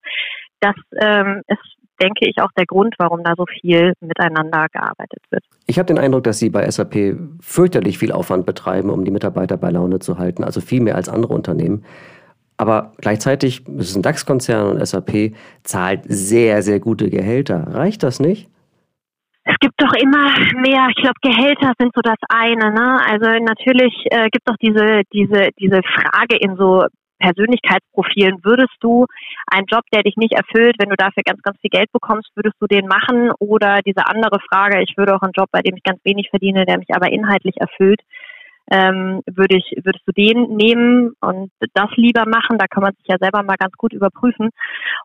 Das 0.59 0.75
ähm, 1.01 1.41
ist, 1.47 1.77
denke 2.01 2.27
ich, 2.27 2.41
auch 2.41 2.51
der 2.57 2.65
Grund, 2.65 2.95
warum 2.97 3.23
da 3.23 3.33
so 3.37 3.45
viel 3.45 3.93
miteinander 4.01 4.67
gearbeitet 4.71 5.23
wird. 5.29 5.43
Ich 5.67 5.77
habe 5.77 5.87
den 5.87 5.99
Eindruck, 5.99 6.23
dass 6.23 6.39
Sie 6.39 6.49
bei 6.49 6.69
SAP 6.69 7.17
fürchterlich 7.39 7.97
viel 7.97 8.11
Aufwand 8.11 8.45
betreiben, 8.45 8.89
um 8.89 9.05
die 9.05 9.11
Mitarbeiter 9.11 9.57
bei 9.57 9.69
Laune 9.71 9.99
zu 9.99 10.17
halten, 10.17 10.43
also 10.43 10.61
viel 10.61 10.81
mehr 10.81 10.95
als 10.95 11.09
andere 11.09 11.33
Unternehmen. 11.33 11.85
Aber 12.57 12.91
gleichzeitig 12.97 13.67
ist 13.67 13.89
es 13.89 13.95
ein 13.95 14.03
DAX-Konzern 14.03 14.67
und 14.67 14.85
SAP 14.85 15.33
zahlt 15.63 16.01
sehr, 16.05 16.61
sehr 16.61 16.79
gute 16.79 17.09
Gehälter. 17.09 17.73
Reicht 17.73 18.03
das 18.03 18.19
nicht? 18.19 18.49
Es 19.43 19.55
gibt 19.59 19.73
doch 19.77 19.93
immer 19.93 20.37
mehr, 20.61 20.87
ich 20.89 21.01
glaube, 21.01 21.17
Gehälter 21.21 21.73
sind 21.79 21.91
so 21.95 22.01
das 22.01 22.17
eine, 22.29 22.71
ne? 22.71 23.01
Also 23.09 23.25
natürlich 23.43 23.93
äh, 24.11 24.29
gibt 24.29 24.47
doch 24.47 24.55
diese, 24.61 25.01
diese, 25.11 25.49
diese 25.59 25.81
Frage 25.81 26.37
in 26.39 26.55
so 26.57 26.85
Persönlichkeitsprofilen, 27.21 28.43
würdest 28.43 28.75
du 28.81 29.05
einen 29.47 29.67
Job, 29.67 29.83
der 29.93 30.03
dich 30.03 30.17
nicht 30.17 30.33
erfüllt, 30.33 30.75
wenn 30.79 30.89
du 30.89 30.95
dafür 30.95 31.23
ganz, 31.23 31.41
ganz 31.41 31.57
viel 31.61 31.69
Geld 31.69 31.91
bekommst, 31.91 32.29
würdest 32.35 32.55
du 32.59 32.67
den 32.67 32.87
machen? 32.87 33.31
Oder 33.39 33.79
diese 33.85 34.05
andere 34.07 34.39
Frage, 34.51 34.81
ich 34.81 34.97
würde 34.97 35.15
auch 35.15 35.21
einen 35.21 35.33
Job, 35.37 35.49
bei 35.51 35.61
dem 35.61 35.75
ich 35.77 35.83
ganz 35.83 35.99
wenig 36.03 36.29
verdiene, 36.29 36.65
der 36.65 36.77
mich 36.77 36.89
aber 36.93 37.11
inhaltlich 37.11 37.55
erfüllt, 37.57 38.01
ähm, 38.71 39.21
würde 39.25 39.57
ich, 39.57 39.75
würdest 39.83 40.07
du 40.07 40.13
den 40.13 40.55
nehmen 40.55 41.13
und 41.19 41.51
das 41.73 41.89
lieber 41.97 42.23
machen? 42.25 42.57
Da 42.57 42.67
kann 42.67 42.83
man 42.83 42.93
sich 42.95 43.05
ja 43.07 43.17
selber 43.19 43.43
mal 43.43 43.57
ganz 43.57 43.73
gut 43.73 43.91
überprüfen. 43.91 44.49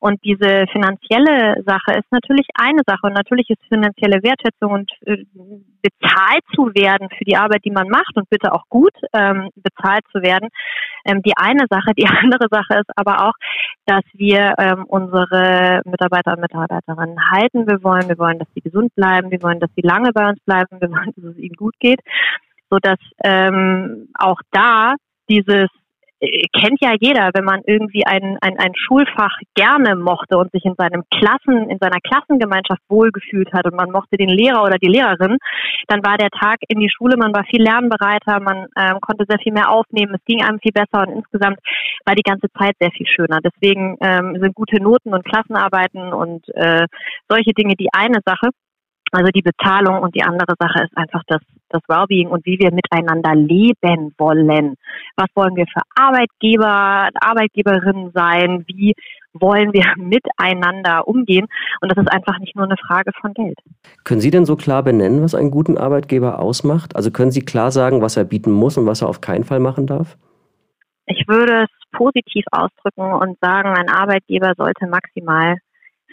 Und 0.01 0.23
diese 0.25 0.67
finanzielle 0.71 1.63
Sache 1.67 1.99
ist 1.99 2.11
natürlich 2.13 2.47
eine 2.55 2.83
Sache 2.87 3.03
und 3.03 3.15
natürlich 3.15 3.51
ist 3.51 3.61
finanzielle 3.69 4.23
Wertschätzung 4.23 4.71
und 4.71 4.91
äh, 5.05 5.25
bezahlt 5.83 6.45
zu 6.55 6.71
werden 6.75 7.09
für 7.19 7.25
die 7.25 7.37
Arbeit, 7.37 7.65
die 7.65 7.73
man 7.73 7.89
macht 7.89 8.17
und 8.17 8.31
bitte 8.31 8.53
auch 8.53 8.65
gut 8.69 8.95
ähm, 9.13 9.51
bezahlt 9.57 10.05
zu 10.13 10.23
werden, 10.23 10.49
ähm, 11.05 11.23
die 11.23 11.37
eine 11.37 11.67
Sache. 11.69 11.93
Die 11.99 12.07
andere 12.23 12.47
Sache 12.49 12.81
ist 12.81 12.91
aber 12.95 13.27
auch, 13.27 13.35
dass 13.87 14.05
wir 14.13 14.55
ähm, 14.59 14.85
unsere 14.87 15.83
Mitarbeiter 15.85 16.35
und 16.35 16.41
Mitarbeiterinnen 16.41 17.31
halten. 17.33 17.67
Wir 17.67 17.83
wollen, 17.83 18.09
wir 18.09 18.19
wollen, 18.19 18.39
dass 18.39 18.49
sie 18.55 18.61
gesund 18.61 18.95
bleiben, 18.95 19.33
wir 19.33 19.43
wollen, 19.43 19.59
dass 19.59 19.71
sie 19.75 19.83
lange 19.83 20.13
bei 20.13 20.29
uns 20.29 20.39
bleiben, 20.45 20.81
wir 20.81 20.91
wollen, 20.91 21.13
dass 21.17 21.25
es 21.25 21.39
ihnen 21.39 21.57
gut 21.57 21.75
geht 21.81 22.01
so 22.71 22.79
dass 22.81 22.99
ähm, 23.23 24.09
auch 24.19 24.41
da 24.51 24.95
dieses 25.29 25.69
äh, 26.19 26.47
kennt 26.53 26.81
ja 26.81 26.95
jeder, 26.99 27.31
wenn 27.35 27.45
man 27.45 27.61
irgendwie 27.67 28.07
ein, 28.07 28.39
ein, 28.41 28.59
ein 28.59 28.73
Schulfach 28.75 29.39
gerne 29.55 29.97
mochte 29.97 30.39
und 30.39 30.51
sich 30.51 30.65
in 30.65 30.75
seinem 30.79 31.03
Klassen, 31.11 31.69
in 31.69 31.79
seiner 31.79 32.01
Klassengemeinschaft 32.01 32.81
wohlgefühlt 32.89 33.53
hat 33.53 33.67
und 33.67 33.77
man 33.77 33.91
mochte 33.91 34.17
den 34.17 34.31
Lehrer 34.31 34.63
oder 34.63 34.79
die 34.79 34.89
Lehrerin, 34.89 35.37
dann 35.89 36.05
war 36.05 36.17
der 36.17 36.31
Tag 36.31 36.57
in 36.69 36.81
die 36.81 36.91
Schule, 36.91 37.17
man 37.19 37.35
war 37.35 37.45
viel 37.45 37.63
lernbereiter, 37.63 38.41
man 38.41 38.67
ähm, 38.77 38.99
konnte 39.01 39.27
sehr 39.29 39.39
viel 39.39 39.53
mehr 39.53 39.71
aufnehmen, 39.71 40.15
es 40.15 40.25
ging 40.25 40.43
einem 40.43 40.59
viel 40.59 40.73
besser 40.73 41.07
und 41.07 41.17
insgesamt 41.17 41.59
war 42.07 42.15
die 42.15 42.23
ganze 42.23 42.49
Zeit 42.59 42.77
sehr 42.81 42.91
viel 42.93 43.07
schöner. 43.07 43.41
Deswegen 43.45 43.99
ähm, 44.01 44.39
sind 44.41 44.55
gute 44.55 44.83
Noten 44.83 45.13
und 45.13 45.25
Klassenarbeiten 45.25 46.15
und 46.15 46.49
äh, 46.55 46.87
solche 47.29 47.53
Dinge 47.53 47.75
die 47.75 47.89
eine 47.93 48.21
Sache. 48.25 48.51
Also 49.13 49.31
die 49.31 49.43
Bezahlung 49.43 50.01
und 50.01 50.15
die 50.15 50.23
andere 50.23 50.55
Sache 50.59 50.85
ist 50.85 50.97
einfach 50.97 51.23
das, 51.27 51.41
das 51.71 51.83
Wellbeing 51.89 52.29
und 52.29 52.45
wie 52.47 52.59
wir 52.59 52.73
miteinander 52.73 53.35
leben 53.35 54.15
wollen. 54.19 54.77
Was 55.17 55.29
wollen 55.35 55.57
wir 55.57 55.67
für 55.67 55.83
Arbeitgeber, 55.95 57.09
Arbeitgeberinnen 57.21 58.13
sein? 58.13 58.65
Wie 58.69 58.95
wollen 59.33 59.73
wir 59.73 59.85
miteinander 59.97 61.07
umgehen? 61.07 61.47
Und 61.81 61.91
das 61.91 61.99
ist 61.99 62.13
einfach 62.13 62.39
nicht 62.39 62.57
nur 62.57 62.65
eine 62.65 62.77
Frage 62.87 63.11
von 63.21 63.35
Geld. 63.35 63.59
Können 64.05 64.21
Sie 64.21 64.31
denn 64.31 64.47
so 64.47 64.57
klar 64.57 64.83
benennen, 64.83 65.23
was 65.23 65.35
einen 65.35 65.51
guten 65.51 65.79
Arbeitgeber 65.79 66.41
ausmacht? 66.41 66.97
Also 66.97 67.11
können 67.11 67.31
Sie 67.31 67.45
klar 67.45 67.71
sagen, 67.71 68.03
was 68.03 68.17
er 68.17 68.25
bieten 68.25 68.53
muss 68.53 68.79
und 68.79 68.87
was 68.87 69.03
er 69.03 69.09
auf 69.09 69.21
keinen 69.21 69.45
Fall 69.45 69.61
machen 69.61 69.87
darf? 69.87 70.17
Ich 71.07 71.27
würde 71.29 71.65
es 71.65 71.71
positiv 71.93 72.45
ausdrücken 72.51 73.13
und 73.13 73.39
sagen, 73.41 73.69
ein 73.69 73.89
Arbeitgeber 73.89 74.55
sollte 74.57 74.87
maximal 74.87 75.57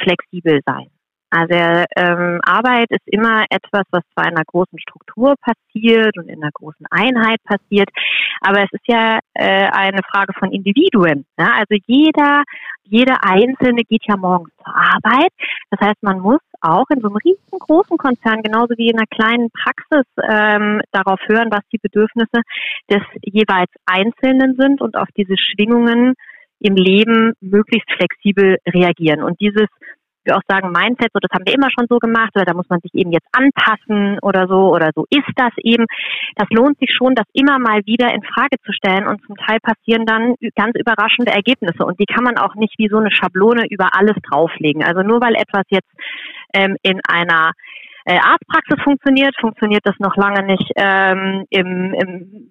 flexibel 0.02 0.60
sein. 0.66 0.88
Also 1.34 1.84
ähm, 1.96 2.40
Arbeit 2.44 2.92
ist 2.92 3.08
immer 3.08 3.46
etwas, 3.50 3.86
was 3.90 4.04
zwar 4.14 4.26
in 4.26 4.36
einer 4.36 4.46
großen 4.46 4.80
Struktur 4.80 5.34
passiert 5.42 6.16
und 6.20 6.30
in 6.30 6.44
einer 6.44 6.52
großen 6.54 6.86
Einheit 6.92 7.40
passiert, 7.44 7.90
aber 8.42 8.60
es 8.60 8.72
ist 8.72 8.88
ja 8.88 9.18
äh, 9.34 9.68
eine 9.72 10.02
Frage 10.12 10.34
von 10.38 10.52
Individuen. 10.52 11.26
Ja? 11.40 11.54
Also 11.58 11.76
jeder, 11.88 12.44
jeder 12.84 13.18
Einzelne 13.24 13.82
geht 13.82 14.04
ja 14.08 14.16
morgens 14.16 14.54
zur 14.64 14.76
Arbeit. 14.76 15.32
Das 15.72 15.80
heißt, 15.82 16.04
man 16.04 16.20
muss 16.20 16.42
auch 16.62 16.86
in 16.94 17.02
so 17.02 17.08
einem 17.08 17.18
riesengroßen 17.18 17.98
Konzern, 17.98 18.44
genauso 18.44 18.76
wie 18.78 18.90
in 18.90 18.98
einer 18.98 19.08
kleinen 19.08 19.50
Praxis, 19.50 20.06
ähm, 20.30 20.82
darauf 20.92 21.20
hören, 21.28 21.50
was 21.50 21.62
die 21.72 21.80
Bedürfnisse 21.82 22.42
des 22.92 23.02
jeweils 23.24 23.72
Einzelnen 23.88 24.56
sind 24.56 24.82
und 24.82 24.96
auf 24.96 25.08
diese 25.18 25.36
Schwingungen 25.36 26.14
im 26.60 26.76
Leben 26.76 27.34
möglichst 27.42 27.92
flexibel 27.92 28.58
reagieren. 28.68 29.24
Und 29.24 29.40
dieses 29.40 29.68
wir 30.26 30.38
auch 30.38 30.48
sagen, 30.48 30.72
Mindset, 30.72 31.12
so 31.14 31.20
das 31.20 31.32
haben 31.34 31.46
wir 31.46 31.54
immer 31.54 31.70
schon 31.72 31.88
so 31.90 31.98
gemacht 32.00 32.32
oder 32.36 32.46
da 32.46 32.54
muss 32.54 32.70
man 32.70 32.80
sich 32.82 32.94
eben 32.94 33.12
jetzt 33.12 33.28
anpassen 33.32 34.20
oder 34.22 34.48
so 34.48 34.74
oder 34.74 34.92
so 34.96 35.06
ist 35.10 35.32
das 35.36 35.52
eben. 35.58 35.86
Das 36.36 36.48
lohnt 36.50 36.78
sich 36.80 36.92
schon, 36.92 37.16
das 37.16 37.26
immer 37.34 37.60
mal 37.60 37.82
wieder 37.86 38.14
in 38.14 38.24
Frage 38.24 38.58
zu 38.66 38.72
stellen 38.74 39.08
und 39.08 39.22
zum 39.26 39.36
Teil 39.38 39.60
passieren 39.62 40.06
dann 40.06 40.36
ganz 40.56 40.76
überraschende 40.76 41.32
Ergebnisse 41.32 41.86
und 41.86 42.00
die 42.00 42.06
kann 42.06 42.24
man 42.24 42.38
auch 42.38 42.56
nicht 42.56 42.78
wie 42.78 42.90
so 42.90 42.98
eine 42.98 43.12
Schablone 43.12 43.66
über 43.70 43.96
alles 43.98 44.16
drauflegen. 44.30 44.84
Also 44.84 45.02
nur 45.02 45.22
weil 45.22 45.36
etwas 45.36 45.64
jetzt 45.70 45.92
ähm, 46.54 46.76
in 46.84 47.00
einer 47.08 47.52
äh, 48.06 48.18
Arztpraxis 48.18 48.82
funktioniert, 48.84 49.36
funktioniert 49.40 49.86
das 49.86 49.98
noch 50.00 50.16
lange 50.16 50.44
nicht 50.44 50.72
ähm, 50.76 51.46
im, 51.50 51.94
im 51.94 52.50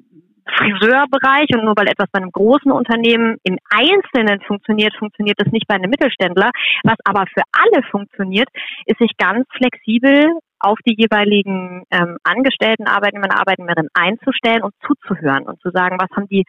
Friseurbereich 0.57 1.49
und 1.55 1.65
nur 1.65 1.75
weil 1.77 1.89
etwas 1.89 2.09
bei 2.11 2.21
einem 2.21 2.33
großen 2.33 2.71
Unternehmen 2.73 3.37
im 3.45 3.59
Einzelnen 3.71 4.41
funktioniert, 4.43 4.95
funktioniert 4.99 5.39
das 5.39 5.53
nicht 5.53 5.67
bei 5.69 5.77
einem 5.77 5.91
Mittelständler. 5.91 6.51
Was 6.85 6.97
aber 7.05 7.25
für 7.33 7.43
alle 7.53 7.83
funktioniert, 7.91 8.49
ist 8.87 8.99
sich 8.99 9.13
ganz 9.17 9.47
flexibel 9.57 10.39
auf 10.59 10.79
die 10.87 10.95
jeweiligen 10.97 11.83
ähm, 11.91 12.19
Angestellten, 12.23 12.87
Arbeitnehmer, 12.87 13.37
Arbeitnehmerinnen 13.37 13.91
einzustellen 13.95 14.63
und 14.63 14.75
zuzuhören 14.87 15.45
und 15.45 15.61
zu 15.61 15.71
sagen, 15.71 15.97
was 15.99 16.11
haben 16.17 16.29
die 16.29 16.45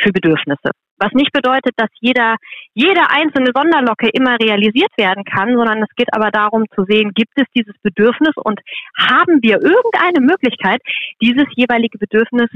für 0.00 0.12
Bedürfnisse. 0.12 0.70
Was 0.98 1.12
nicht 1.12 1.32
bedeutet, 1.32 1.74
dass 1.76 1.90
jeder, 2.00 2.36
jede 2.74 3.02
einzelne 3.10 3.50
Sonderlocke 3.54 4.08
immer 4.12 4.36
realisiert 4.40 4.90
werden 4.96 5.24
kann, 5.24 5.54
sondern 5.54 5.82
es 5.82 5.94
geht 5.96 6.08
aber 6.12 6.30
darum 6.30 6.64
zu 6.74 6.84
sehen, 6.88 7.12
gibt 7.14 7.32
es 7.36 7.46
dieses 7.54 7.74
Bedürfnis 7.82 8.34
und 8.36 8.60
haben 8.96 9.38
wir 9.42 9.62
irgendeine 9.62 10.20
Möglichkeit, 10.20 10.80
dieses 11.20 11.46
jeweilige 11.54 11.98
Bedürfnis 11.98 12.48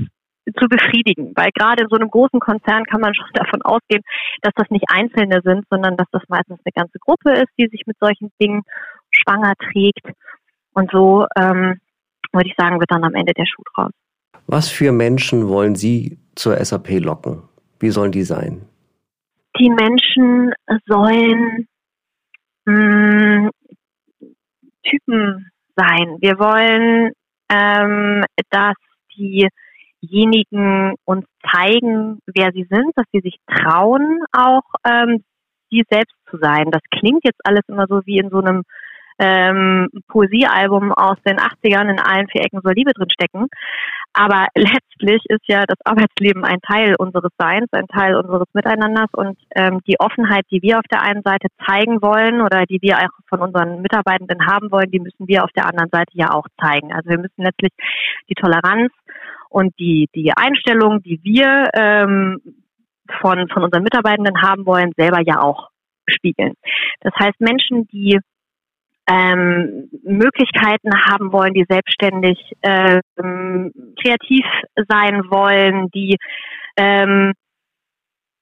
zu 0.46 0.68
befriedigen. 0.68 1.32
Weil 1.36 1.50
gerade 1.54 1.82
in 1.82 1.88
so 1.88 1.96
einem 1.96 2.10
großen 2.10 2.40
Konzern 2.40 2.84
kann 2.84 3.00
man 3.00 3.14
schon 3.14 3.26
davon 3.34 3.62
ausgehen, 3.62 4.02
dass 4.42 4.52
das 4.56 4.70
nicht 4.70 4.84
Einzelne 4.88 5.40
sind, 5.44 5.64
sondern 5.70 5.96
dass 5.96 6.08
das 6.10 6.22
meistens 6.28 6.60
eine 6.64 6.72
ganze 6.74 6.98
Gruppe 6.98 7.32
ist, 7.32 7.50
die 7.58 7.68
sich 7.68 7.82
mit 7.86 7.96
solchen 8.00 8.30
Dingen 8.40 8.62
schwanger 9.10 9.54
trägt. 9.72 10.06
Und 10.74 10.90
so 10.90 11.26
ähm, 11.36 11.80
würde 12.32 12.48
ich 12.48 12.54
sagen, 12.56 12.80
wird 12.80 12.90
dann 12.90 13.04
am 13.04 13.14
Ende 13.14 13.32
der 13.32 13.46
Schuh 13.46 13.62
draus. 13.74 13.92
Was 14.46 14.68
für 14.68 14.92
Menschen 14.92 15.48
wollen 15.48 15.76
Sie 15.76 16.18
zur 16.34 16.56
SAP 16.56 17.00
locken? 17.00 17.42
Wie 17.78 17.90
sollen 17.90 18.12
die 18.12 18.22
sein? 18.22 18.62
Die 19.58 19.70
Menschen 19.70 20.52
sollen 20.86 21.68
mh, 22.64 22.74
hm, 22.74 23.50
Typen 24.82 25.50
sein. 25.76 26.16
Wir 26.20 26.38
wollen, 26.38 27.12
ähm, 27.48 28.24
dass 28.50 28.74
die 29.16 29.48
diejenigen 30.02 30.94
uns 31.04 31.24
zeigen, 31.50 32.18
wer 32.26 32.52
sie 32.52 32.66
sind, 32.70 32.92
dass 32.96 33.06
sie 33.12 33.20
sich 33.20 33.36
trauen, 33.46 34.20
auch 34.32 34.62
ähm, 34.84 35.22
sie 35.70 35.84
selbst 35.90 36.14
zu 36.30 36.38
sein. 36.40 36.70
Das 36.70 36.82
klingt 36.90 37.24
jetzt 37.24 37.40
alles 37.44 37.62
immer 37.68 37.86
so 37.88 38.00
wie 38.04 38.18
in 38.18 38.30
so 38.30 38.38
einem 38.38 38.62
ähm, 39.18 39.88
Poesiealbum 40.08 40.92
aus 40.92 41.16
den 41.24 41.38
80ern, 41.38 41.90
in 41.90 42.00
allen 42.00 42.28
vier 42.28 42.42
Ecken 42.42 42.60
soll 42.62 42.72
Liebe 42.72 42.92
drin 42.92 43.10
stecken. 43.10 43.46
Aber 44.12 44.46
letztlich 44.54 45.22
ist 45.28 45.46
ja 45.46 45.64
das 45.66 45.78
Arbeitsleben 45.84 46.44
ein 46.44 46.60
Teil 46.60 46.94
unseres 46.98 47.30
Seins, 47.38 47.68
ein 47.72 47.86
Teil 47.86 48.16
unseres 48.16 48.48
Miteinanders 48.52 49.10
und 49.12 49.38
ähm, 49.54 49.80
die 49.86 50.00
Offenheit, 50.00 50.44
die 50.50 50.62
wir 50.62 50.78
auf 50.78 50.86
der 50.90 51.02
einen 51.02 51.22
Seite 51.22 51.48
zeigen 51.66 52.02
wollen 52.02 52.40
oder 52.40 52.64
die 52.66 52.80
wir 52.82 52.98
auch 52.98 53.12
von 53.28 53.40
unseren 53.40 53.80
Mitarbeitenden 53.80 54.46
haben 54.46 54.70
wollen, 54.70 54.90
die 54.90 55.00
müssen 55.00 55.28
wir 55.28 55.44
auf 55.44 55.52
der 55.52 55.66
anderen 55.66 55.90
Seite 55.90 56.12
ja 56.12 56.32
auch 56.32 56.46
zeigen. 56.60 56.92
Also 56.92 57.10
wir 57.10 57.18
müssen 57.18 57.42
letztlich 57.42 57.72
die 58.28 58.34
Toleranz 58.34 58.92
und 59.52 59.78
die, 59.78 60.08
die 60.14 60.32
Einstellung, 60.34 61.02
die 61.02 61.20
wir 61.22 61.68
ähm, 61.74 62.40
von, 63.20 63.48
von 63.48 63.64
unseren 63.64 63.82
Mitarbeitenden 63.82 64.40
haben 64.42 64.66
wollen, 64.66 64.92
selber 64.96 65.20
ja 65.24 65.40
auch 65.40 65.68
spiegeln. 66.06 66.54
Das 67.00 67.12
heißt, 67.18 67.40
Menschen, 67.40 67.86
die 67.88 68.18
ähm, 69.08 69.90
Möglichkeiten 70.04 70.92
haben 71.06 71.32
wollen, 71.32 71.54
die 71.54 71.66
selbstständig 71.68 72.38
ähm, 72.62 73.72
kreativ 74.00 74.44
sein 74.88 75.22
wollen, 75.28 75.88
die 75.94 76.16
ähm, 76.76 77.32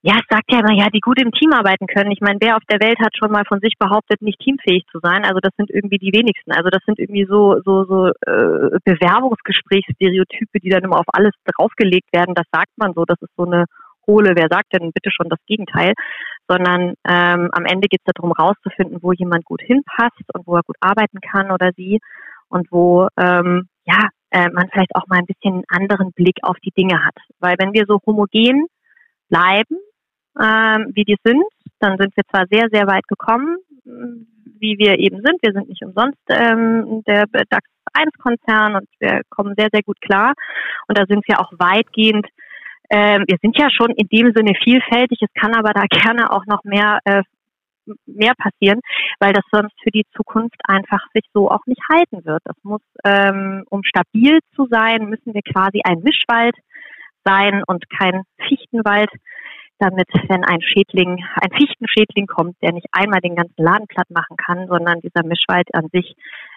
ja, 0.02 0.14
es 0.14 0.25
sagt 0.30 0.50
ja 0.50 0.61
immer, 0.61 0.73
ja, 0.73 0.88
die 0.88 1.00
gut 1.00 1.21
im 1.21 1.30
Team 1.30 1.52
arbeiten 1.52 1.87
können. 1.87 2.11
Ich 2.11 2.23
meine, 2.23 2.38
wer 2.40 2.57
auf 2.57 2.64
der 2.71 2.80
Welt 2.80 2.99
hat 3.00 3.14
schon 3.19 3.30
mal 3.30 3.45
von 3.47 3.61
sich 3.61 3.75
behauptet, 3.78 4.23
nicht 4.23 4.38
teamfähig 4.40 4.85
zu 4.90 4.99
sein? 5.02 5.25
Also 5.25 5.40
das 5.42 5.52
sind 5.59 5.69
irgendwie 5.69 5.99
die 5.99 6.14
wenigsten. 6.16 6.52
Also 6.52 6.71
das 6.71 6.80
sind 6.87 6.99
irgendwie 6.99 7.26
so 7.28 7.61
so 7.66 7.85
so 7.85 8.07
äh, 8.09 8.78
Bewerbungsgesprächsstereotype, 8.85 10.59
die 10.61 10.71
dann 10.71 10.85
immer 10.85 11.00
auf 11.00 11.09
alles 11.12 11.33
draufgelegt 11.45 12.09
werden. 12.14 12.35
Das 12.35 12.47
sagt 12.50 12.73
man 12.78 12.95
so. 12.95 13.04
Das 13.04 13.21
ist 13.21 13.35
so 13.37 13.45
eine 13.45 13.66
hohle. 14.07 14.33
Wer 14.37 14.49
sagt 14.50 14.73
denn 14.73 14.90
bitte 14.92 15.11
schon 15.12 15.28
das 15.28 15.38
Gegenteil? 15.47 15.92
Sondern 16.49 16.95
ähm, 17.07 17.50
am 17.52 17.66
Ende 17.66 17.88
geht 17.88 18.00
es 18.02 18.12
darum, 18.14 18.33
rauszufinden, 18.33 19.00
wo 19.02 19.12
jemand 19.12 19.45
gut 19.45 19.61
hinpasst 19.61 20.25
und 20.33 20.47
wo 20.47 20.57
er 20.57 20.62
gut 20.62 20.76
arbeiten 20.80 21.21
kann 21.21 21.50
oder 21.50 21.73
sie 21.76 22.00
und 22.49 22.66
wo 22.71 23.07
ähm, 23.19 23.69
ja 23.85 24.09
äh, 24.30 24.49
man 24.49 24.71
vielleicht 24.73 24.97
auch 24.97 25.07
mal 25.09 25.19
ein 25.19 25.26
bisschen 25.26 25.62
einen 25.69 25.69
anderen 25.69 26.12
Blick 26.12 26.38
auf 26.42 26.57
die 26.64 26.73
Dinge 26.73 27.04
hat. 27.04 27.16
Weil 27.38 27.57
wenn 27.59 27.75
wir 27.75 27.85
so 27.87 28.00
homogen 28.07 28.66
bleiben, 29.28 29.76
ähm, 30.38 30.90
wie 30.94 31.04
die 31.04 31.16
sind, 31.25 31.42
dann 31.78 31.96
sind 31.99 32.14
wir 32.16 32.25
zwar 32.30 32.46
sehr, 32.50 32.68
sehr 32.70 32.87
weit 32.87 33.06
gekommen, 33.08 33.56
wie 33.84 34.78
wir 34.78 34.99
eben 34.99 35.22
sind. 35.25 35.38
Wir 35.42 35.52
sind 35.52 35.68
nicht 35.68 35.82
umsonst 35.82 36.18
ähm, 36.28 37.02
der 37.06 37.25
DAX 37.26 37.66
1-Konzern 37.94 38.76
und 38.76 38.88
wir 38.99 39.22
kommen 39.30 39.54
sehr, 39.56 39.68
sehr 39.72 39.82
gut 39.82 40.00
klar. 40.00 40.34
Und 40.87 40.99
da 40.99 41.04
sind 41.06 41.26
wir 41.26 41.40
auch 41.40 41.52
weitgehend 41.58 42.26
ähm, 42.92 43.25
wir 43.28 43.38
sind 43.40 43.56
ja 43.56 43.68
schon 43.70 43.92
in 43.92 44.08
dem 44.08 44.32
Sinne 44.34 44.52
vielfältig, 44.64 45.20
es 45.22 45.32
kann 45.40 45.54
aber 45.54 45.72
da 45.72 45.82
gerne 45.90 46.32
auch 46.32 46.44
noch 46.46 46.64
mehr 46.64 46.99
äh, 47.04 47.22
mehr 48.06 48.34
passieren, 48.37 48.80
weil 49.18 49.32
das 49.32 49.44
sonst 49.50 49.75
für 49.82 49.90
die 49.90 50.04
Zukunft 50.16 50.60
einfach 50.64 51.00
sich 51.14 51.25
so 51.32 51.50
auch 51.50 51.64
nicht 51.66 51.80
halten 51.90 52.25
wird. 52.25 52.42
Das 52.44 52.56
muss, 52.62 52.82
ähm, 53.04 53.64
um 53.70 53.82
stabil 53.84 54.38
zu 54.54 54.66
sein, 54.70 55.08
müssen 55.08 55.34
wir 55.34 55.42
quasi 55.42 55.80
ein 55.84 56.00
Mischwald 56.02 56.54
sein 57.25 57.62
und 57.66 57.88
kein 57.90 58.22
Fichtenwald, 58.49 59.10
damit, 59.80 60.08
wenn 60.28 60.44
ein 60.44 60.60
Schädling, 60.62 61.25
ein 61.40 61.50
Fichtenschädling 61.52 62.26
kommt, 62.26 62.56
der 62.62 62.72
nicht 62.72 62.87
einmal 62.92 63.20
den 63.20 63.34
ganzen 63.34 63.62
Laden 63.62 63.87
platt 63.87 64.10
machen 64.10 64.37
kann, 64.37 64.68
sondern 64.68 65.00
dieser 65.00 65.26
Mischwald 65.26 65.75
an 65.75 65.88
sich 65.92 66.14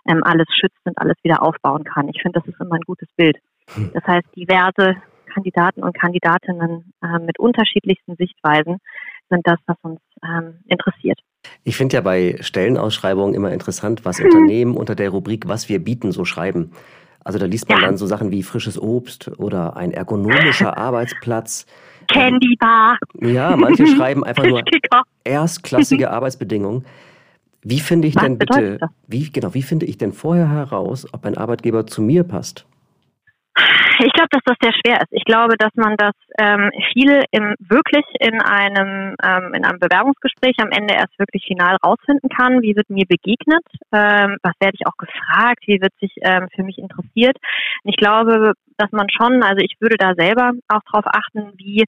ähm, 0.08 0.22
alles 0.24 0.48
schützt 0.60 0.80
und 0.86 0.98
alles 0.98 1.16
wieder 1.24 1.42
aufbauen 1.42 1.84
kann. 1.84 2.10
Ich 2.10 2.22
finde, 2.22 2.40
das 2.40 2.48
ist 2.48 2.60
immer 2.60 2.76
ein 2.76 2.86
gutes 2.86 3.10
Bild. 3.16 3.38
Hm. 3.74 3.92
Das 3.94 4.04
heißt, 4.06 4.28
diverse 4.36 4.96
Kandidaten 5.34 5.84
und 5.84 5.98
Kandidatinnen 5.98 6.94
äh, 7.02 7.20
mit 7.20 7.40
unterschiedlichsten 7.40 8.16
Sichtweisen 8.16 8.78
sind 9.30 9.48
das, 9.48 9.58
was 9.66 9.78
uns 9.82 10.00
ähm, 10.24 10.60
interessiert. 10.68 11.20
Ich 11.64 11.76
finde 11.76 11.96
ja 11.96 12.02
bei 12.02 12.38
Stellenausschreibungen 12.40 13.34
immer 13.34 13.52
interessant, 13.52 14.06
was 14.06 14.20
Unternehmen 14.24 14.78
unter 14.78 14.96
der 14.96 15.10
Rubrik 15.10 15.48
Was 15.48 15.70
wir 15.70 15.84
bieten 15.84 16.12
so 16.12 16.26
schreiben. 16.26 16.72
Also 17.24 17.40
da 17.40 17.46
liest 17.46 17.70
man 17.70 17.80
ja. 17.80 17.88
dann 17.88 17.98
so 17.98 18.06
Sachen 18.06 18.32
wie 18.32 18.44
frisches 18.44 18.82
Obst 18.82 19.32
oder 19.38 19.78
ein 19.78 19.92
ergonomischer 19.92 20.78
Arbeitsplatz. 20.78 21.66
Candy 22.12 22.56
Bar. 22.60 22.98
Ja, 23.22 23.56
manche 23.56 23.88
schreiben 23.96 24.24
einfach 24.24 24.46
nur 24.46 24.62
erstklassige 25.24 26.12
Arbeitsbedingungen. 26.12 26.86
Wie 27.62 27.80
finde 27.80 28.10
ich 28.10 28.16
Was 28.16 28.24
denn 28.24 28.38
bitte, 28.38 28.80
wie, 29.08 29.32
genau, 29.32 29.54
wie 29.54 29.62
finde 29.62 29.86
ich 29.86 29.98
denn 29.98 30.12
vorher 30.12 30.50
heraus, 30.50 31.08
ob 31.14 31.26
ein 31.26 31.38
Arbeitgeber 31.38 31.88
zu 31.88 32.02
mir 32.02 32.24
passt? 32.24 32.66
Ich 34.00 34.12
glaube, 34.14 34.30
dass 34.32 34.42
das 34.46 34.58
sehr 34.62 34.74
schwer 34.74 35.02
ist. 35.02 35.12
Ich 35.12 35.26
glaube, 35.26 35.56
dass 35.58 35.72
man 35.76 35.96
das 35.98 36.14
ähm, 36.40 36.72
viel 36.92 37.24
im, 37.32 37.56
wirklich 37.60 38.06
in 38.20 38.42
einem, 38.42 39.16
ähm, 39.24 39.54
in 39.54 39.64
einem 39.64 39.80
Bewerbungsgespräch 39.80 40.56
am 40.58 40.72
Ende 40.72 40.96
erst 40.96 41.18
wirklich 41.20 41.46
final 41.46 41.78
rausfinden 41.86 42.30
kann. 42.30 42.62
Wie 42.62 42.76
wird 42.76 42.90
mir 42.90 43.06
begegnet? 43.08 43.64
Ähm, 43.92 44.38
was 44.42 44.54
werde 44.60 44.78
ich 44.80 44.88
auch 44.88 44.98
gefragt? 44.98 45.64
Wie 45.68 45.80
wird 45.80 45.94
sich 46.00 46.12
ähm, 46.22 46.48
für 46.56 46.64
mich 46.64 46.80
interessiert? 46.80 47.38
Und 47.84 47.92
ich 47.92 47.98
glaube, 47.98 48.54
dass 48.78 48.92
man 48.92 49.08
schon, 49.10 49.44
also 49.44 49.62
ich 49.64 49.76
würde 49.80 49.98
da 49.98 50.14
selber 50.16 50.52
auch 50.70 50.82
darauf 50.92 51.06
achten, 51.06 51.54
wie 51.58 51.84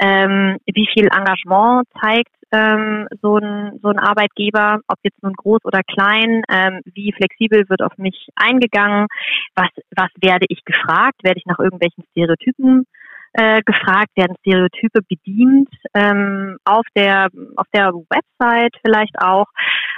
ähm, 0.00 0.58
wie 0.66 0.88
viel 0.92 1.06
Engagement 1.06 1.86
zeigt 2.00 2.34
ähm, 2.54 3.08
so, 3.20 3.36
ein, 3.36 3.78
so 3.82 3.88
ein 3.88 3.98
Arbeitgeber, 3.98 4.78
ob 4.86 4.98
jetzt 5.02 5.22
nun 5.22 5.32
groß 5.32 5.64
oder 5.64 5.82
klein, 5.82 6.42
ähm, 6.48 6.80
wie 6.84 7.12
flexibel 7.12 7.68
wird 7.68 7.82
auf 7.82 7.96
mich 7.98 8.28
eingegangen, 8.36 9.08
was, 9.56 9.70
was 9.96 10.10
werde 10.20 10.46
ich 10.48 10.64
gefragt, 10.64 11.24
werde 11.24 11.38
ich 11.38 11.46
nach 11.46 11.58
irgendwelchen 11.58 12.04
Stereotypen 12.10 12.86
äh, 13.32 13.62
gefragt, 13.62 14.10
werden 14.14 14.36
Stereotype 14.40 15.00
bedient 15.08 15.68
ähm, 15.94 16.56
auf 16.64 16.86
der 16.96 17.28
auf 17.56 17.66
der 17.74 17.92
Website 17.92 18.74
vielleicht 18.84 19.18
auch. 19.18 19.46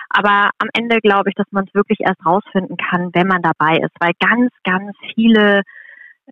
Aber 0.09 0.51
am 0.59 0.69
Ende 0.73 0.99
glaube 1.01 1.29
ich, 1.29 1.35
dass 1.35 1.51
man 1.51 1.64
es 1.66 1.75
wirklich 1.75 2.01
erst 2.01 2.25
rausfinden 2.25 2.79
kann, 2.79 3.11
wenn 3.12 3.27
man 3.27 3.42
dabei 3.42 3.77
ist, 3.77 3.95
weil 4.01 4.12
ganz, 4.19 4.51
ganz 4.64 4.97
viele 5.14 5.62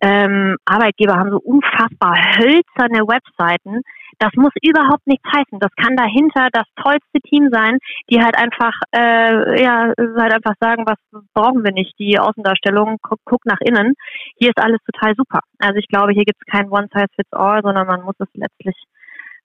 ähm, 0.01 0.57
Arbeitgeber 0.65 1.15
haben 1.15 1.31
so 1.31 1.39
unfassbar 1.39 2.15
hölzerne 2.37 3.07
Webseiten. 3.07 3.81
Das 4.19 4.31
muss 4.35 4.51
überhaupt 4.61 5.07
nichts 5.07 5.27
heißen. 5.27 5.59
Das 5.59 5.71
kann 5.75 5.95
dahinter 5.95 6.47
das 6.51 6.65
tollste 6.81 7.19
Team 7.27 7.49
sein, 7.51 7.79
die 8.09 8.21
halt 8.21 8.37
einfach, 8.37 8.73
äh, 8.95 9.61
ja, 9.61 9.91
halt 9.97 10.33
einfach 10.33 10.55
sagen, 10.59 10.85
was 10.85 10.99
brauchen 11.33 11.63
wir 11.63 11.71
nicht. 11.71 11.97
Die 11.99 12.19
Außendarstellung, 12.19 12.97
guck, 13.01 13.19
guck 13.25 13.45
nach 13.45 13.59
innen. 13.59 13.93
Hier 14.37 14.49
ist 14.49 14.61
alles 14.61 14.79
total 14.85 15.15
super. 15.15 15.39
Also 15.59 15.75
ich 15.77 15.87
glaube, 15.87 16.13
hier 16.13 16.23
gibt 16.23 16.39
es 16.39 16.51
kein 16.51 16.69
One 16.69 16.87
Size 16.93 17.11
Fits 17.15 17.33
All, 17.33 17.61
sondern 17.61 17.87
man 17.87 18.03
muss 18.03 18.15
es 18.19 18.29
letztlich 18.33 18.75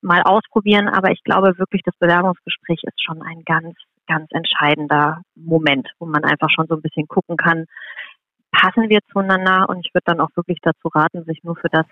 mal 0.02 0.22
ausprobieren. 0.22 0.88
Aber 0.88 1.10
ich 1.10 1.22
glaube 1.24 1.58
wirklich, 1.58 1.82
das 1.84 1.96
Bewerbungsgespräch 1.98 2.80
ist 2.84 3.02
schon 3.02 3.22
ein 3.22 3.42
ganz, 3.44 3.76
ganz 4.06 4.26
entscheidender 4.30 5.22
Moment, 5.34 5.88
wo 5.98 6.06
man 6.06 6.24
einfach 6.24 6.50
schon 6.50 6.66
so 6.68 6.74
ein 6.74 6.82
bisschen 6.82 7.06
gucken 7.08 7.36
kann, 7.36 7.66
passen 8.52 8.88
wir 8.88 9.00
zueinander 9.12 9.68
und 9.68 9.84
ich 9.84 9.94
würde 9.94 10.04
dann 10.06 10.20
auch 10.20 10.30
wirklich 10.34 10.58
dazu 10.62 10.88
raten, 10.88 11.24
sich 11.24 11.42
nur 11.44 11.56
für 11.56 11.68
das 11.70 11.86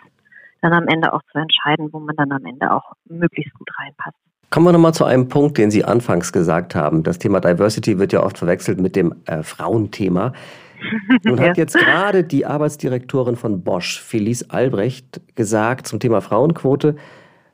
dann 0.61 0.73
am 0.73 0.88
Ende 0.88 1.12
auch 1.12 1.23
zu 1.31 1.38
entscheiden, 1.38 1.88
wo 1.92 2.01
man 2.01 2.16
dann 2.16 2.33
am 2.33 2.44
Ende 2.44 2.73
auch 2.73 2.92
möglichst 3.09 3.55
gut 3.55 3.68
reinpasst. 3.79 4.16
Kommen 4.51 4.66
wir 4.66 4.73
nochmal 4.73 4.94
zu 4.94 5.05
einem 5.05 5.29
Punkt, 5.29 5.59
den 5.59 5.71
Sie 5.71 5.85
anfangs 5.85 6.33
gesagt 6.33 6.75
haben. 6.75 7.03
Das 7.03 7.18
Thema 7.18 7.40
Diversity 7.40 7.99
wird 7.99 8.12
ja 8.12 8.23
oft 8.23 8.38
verwechselt 8.38 8.81
mit 8.81 8.97
dem 8.97 9.14
äh, 9.27 9.42
Frauenthema. 9.42 10.33
Nun 11.25 11.40
hat 11.40 11.57
jetzt 11.59 11.77
gerade 11.77 12.25
die 12.25 12.47
Arbeitsdirektorin 12.47 13.37
von 13.37 13.62
Bosch, 13.62 14.01
Felice 14.01 14.47
Albrecht, 14.49 15.21
gesagt 15.35 15.87
zum 15.87 16.01
Thema 16.01 16.21
Frauenquote, 16.21 16.97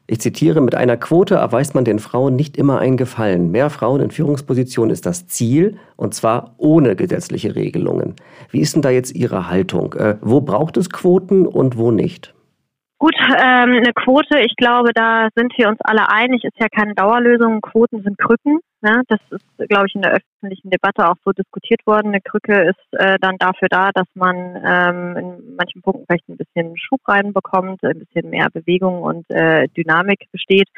ich 0.06 0.20
zitiere, 0.20 0.60
mit 0.60 0.74
einer 0.74 0.98
Quote 0.98 1.36
erweist 1.36 1.74
man 1.74 1.86
den 1.86 1.98
Frauen 1.98 2.36
nicht 2.36 2.58
immer 2.58 2.78
einen 2.78 2.98
Gefallen. 2.98 3.50
Mehr 3.50 3.70
Frauen 3.70 4.02
in 4.02 4.10
Führungspositionen 4.10 4.90
ist 4.90 5.06
das 5.06 5.26
Ziel, 5.28 5.78
und 5.96 6.12
zwar 6.12 6.54
ohne 6.58 6.94
gesetzliche 6.94 7.54
Regelungen. 7.54 8.14
Wie 8.50 8.60
ist 8.60 8.74
denn 8.74 8.82
da 8.82 8.90
jetzt 8.90 9.14
Ihre 9.14 9.48
Haltung? 9.48 9.94
Äh, 9.94 10.16
wo 10.20 10.42
braucht 10.42 10.76
es 10.76 10.90
Quoten 10.90 11.46
und 11.46 11.78
wo 11.78 11.90
nicht? 11.90 12.34
Gut, 13.04 13.16
ähm, 13.20 13.82
eine 13.84 13.92
Quote, 13.92 14.40
ich 14.40 14.56
glaube, 14.56 14.92
da 14.94 15.28
sind 15.36 15.52
wir 15.58 15.68
uns 15.68 15.78
alle 15.82 16.08
einig, 16.08 16.42
ist 16.42 16.58
ja 16.58 16.68
keine 16.74 16.94
Dauerlösung. 16.94 17.60
Quoten 17.60 18.02
sind 18.02 18.16
Krücken. 18.16 18.60
Ne? 18.80 19.02
Das 19.08 19.20
ist, 19.28 19.68
glaube 19.68 19.88
ich, 19.88 19.94
in 19.94 20.00
der 20.00 20.12
öffentlichen 20.12 20.70
Debatte 20.70 21.06
auch 21.06 21.16
so 21.22 21.32
diskutiert 21.32 21.86
worden. 21.86 22.08
Eine 22.08 22.22
Krücke 22.22 22.62
ist 22.62 22.98
äh, 22.98 23.18
dann 23.20 23.36
dafür 23.36 23.68
da, 23.68 23.90
dass 23.92 24.06
man 24.14 24.56
ähm, 24.56 25.16
in 25.18 25.54
manchen 25.54 25.82
Punkten 25.82 26.06
vielleicht 26.08 26.26
ein 26.30 26.38
bisschen 26.38 26.78
Schub 26.78 27.00
reinbekommt, 27.06 27.84
ein 27.84 27.98
bisschen 27.98 28.30
mehr 28.30 28.48
Bewegung 28.50 29.02
und 29.02 29.26
äh, 29.28 29.68
Dynamik 29.76 30.24
besteht. 30.32 30.70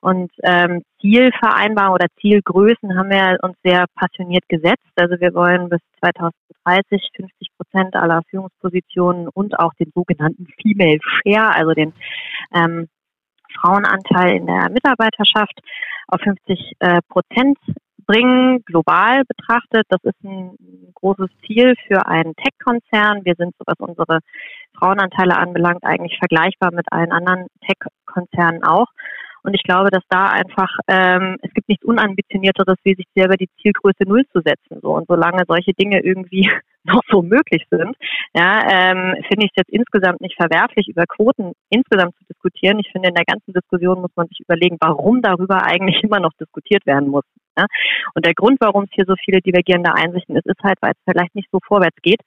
Und 0.00 0.32
ähm, 0.42 0.82
Zielvereinbarungen 1.00 1.94
oder 1.94 2.06
Zielgrößen 2.20 2.96
haben 2.96 3.10
wir 3.10 3.38
uns 3.42 3.56
sehr 3.62 3.84
passioniert 3.94 4.48
gesetzt. 4.48 4.88
Also 4.96 5.20
wir 5.20 5.34
wollen 5.34 5.68
bis 5.68 5.80
2030 6.00 7.10
50 7.16 7.48
Prozent 7.56 7.94
aller 7.96 8.22
Führungspositionen 8.30 9.28
und 9.28 9.58
auch 9.58 9.74
den 9.74 9.92
sogenannten 9.94 10.46
Female 10.62 10.98
Share, 11.02 11.54
also 11.54 11.72
den 11.72 11.92
ähm, 12.54 12.88
Frauenanteil 13.60 14.36
in 14.36 14.46
der 14.46 14.70
Mitarbeiterschaft 14.70 15.60
auf 16.08 16.20
50 16.20 16.72
äh, 16.78 17.00
Prozent 17.08 17.58
bringen, 18.06 18.62
global 18.64 19.22
betrachtet. 19.24 19.86
Das 19.88 20.02
ist 20.02 20.24
ein 20.24 20.56
großes 20.94 21.28
Ziel 21.46 21.74
für 21.86 22.06
einen 22.06 22.34
Tech-Konzern. 22.34 23.24
Wir 23.24 23.34
sind, 23.36 23.54
so 23.58 23.64
was 23.66 23.78
unsere 23.78 24.20
Frauenanteile 24.76 25.36
anbelangt, 25.36 25.84
eigentlich 25.84 26.18
vergleichbar 26.18 26.72
mit 26.72 26.86
allen 26.90 27.12
anderen 27.12 27.46
Tech-Konzernen 27.66 28.64
auch. 28.64 28.88
Und 29.42 29.54
ich 29.54 29.62
glaube, 29.62 29.90
dass 29.90 30.02
da 30.08 30.26
einfach, 30.26 30.70
ähm, 30.88 31.38
es 31.42 31.52
gibt 31.54 31.68
nichts 31.68 31.84
Unambitionierteres, 31.84 32.76
wie 32.84 32.94
sich 32.94 33.06
selber 33.14 33.36
die 33.36 33.48
Zielgröße 33.60 34.04
Null 34.06 34.24
zu 34.32 34.40
setzen. 34.40 34.80
So. 34.82 34.94
Und 34.94 35.06
solange 35.08 35.44
solche 35.48 35.72
Dinge 35.72 36.00
irgendwie 36.02 36.50
noch 36.84 37.02
so 37.10 37.22
möglich 37.22 37.64
sind, 37.70 37.96
ja, 38.34 38.60
ähm, 38.68 39.14
finde 39.28 39.46
ich 39.46 39.52
es 39.54 39.62
jetzt 39.62 39.70
insgesamt 39.70 40.20
nicht 40.20 40.36
verwerflich, 40.36 40.88
über 40.88 41.04
Quoten 41.06 41.52
insgesamt 41.70 42.14
zu 42.16 42.24
diskutieren. 42.28 42.78
Ich 42.78 42.90
finde, 42.92 43.08
in 43.08 43.14
der 43.14 43.24
ganzen 43.24 43.52
Diskussion 43.52 44.00
muss 44.00 44.14
man 44.16 44.26
sich 44.28 44.40
überlegen, 44.40 44.76
warum 44.80 45.22
darüber 45.22 45.64
eigentlich 45.64 46.02
immer 46.04 46.20
noch 46.20 46.32
diskutiert 46.40 46.84
werden 46.86 47.08
muss. 47.08 47.24
Ja? 47.56 47.66
Und 48.14 48.26
der 48.26 48.34
Grund, 48.34 48.58
warum 48.60 48.84
es 48.84 48.90
hier 48.92 49.04
so 49.06 49.14
viele 49.24 49.40
divergierende 49.40 49.94
Einsichten 49.94 50.36
ist, 50.36 50.46
ist 50.46 50.62
halt, 50.62 50.78
weil 50.80 50.92
es 50.92 51.02
vielleicht 51.04 51.34
nicht 51.34 51.48
so 51.50 51.58
vorwärts 51.66 51.96
geht, 52.02 52.20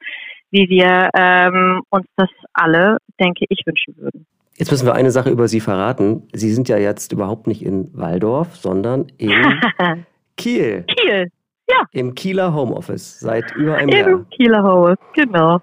wie 0.52 0.70
wir 0.70 1.10
ähm, 1.16 1.82
uns 1.90 2.06
das 2.16 2.30
alle, 2.54 2.98
denke 3.20 3.46
ich, 3.50 3.66
wünschen 3.66 3.98
würden. 3.98 4.26
Jetzt 4.58 4.72
müssen 4.72 4.86
wir 4.86 4.94
eine 4.94 5.12
Sache 5.12 5.30
über 5.30 5.48
Sie 5.48 5.60
verraten. 5.60 6.28
Sie 6.34 6.54
sind 6.54 6.70
ja 6.70 6.78
jetzt 6.78 7.12
überhaupt 7.12 7.48
nicht 7.48 7.64
in 7.64 7.90
Waldorf, 7.98 8.56
sondern 8.56 9.08
in 9.18 9.32
Kiel. 10.38 10.84
Kiel, 10.84 11.32
ja. 11.70 11.86
Im 11.92 12.14
Kieler 12.14 12.54
Homeoffice 12.54 13.20
seit 13.20 13.52
über 13.56 13.76
einem 13.76 13.90
Im 13.90 13.98
Jahr. 13.98 14.10
Im 14.10 14.30
Kieler 14.30 14.64
Homeoffice, 14.64 15.06
genau. 15.14 15.60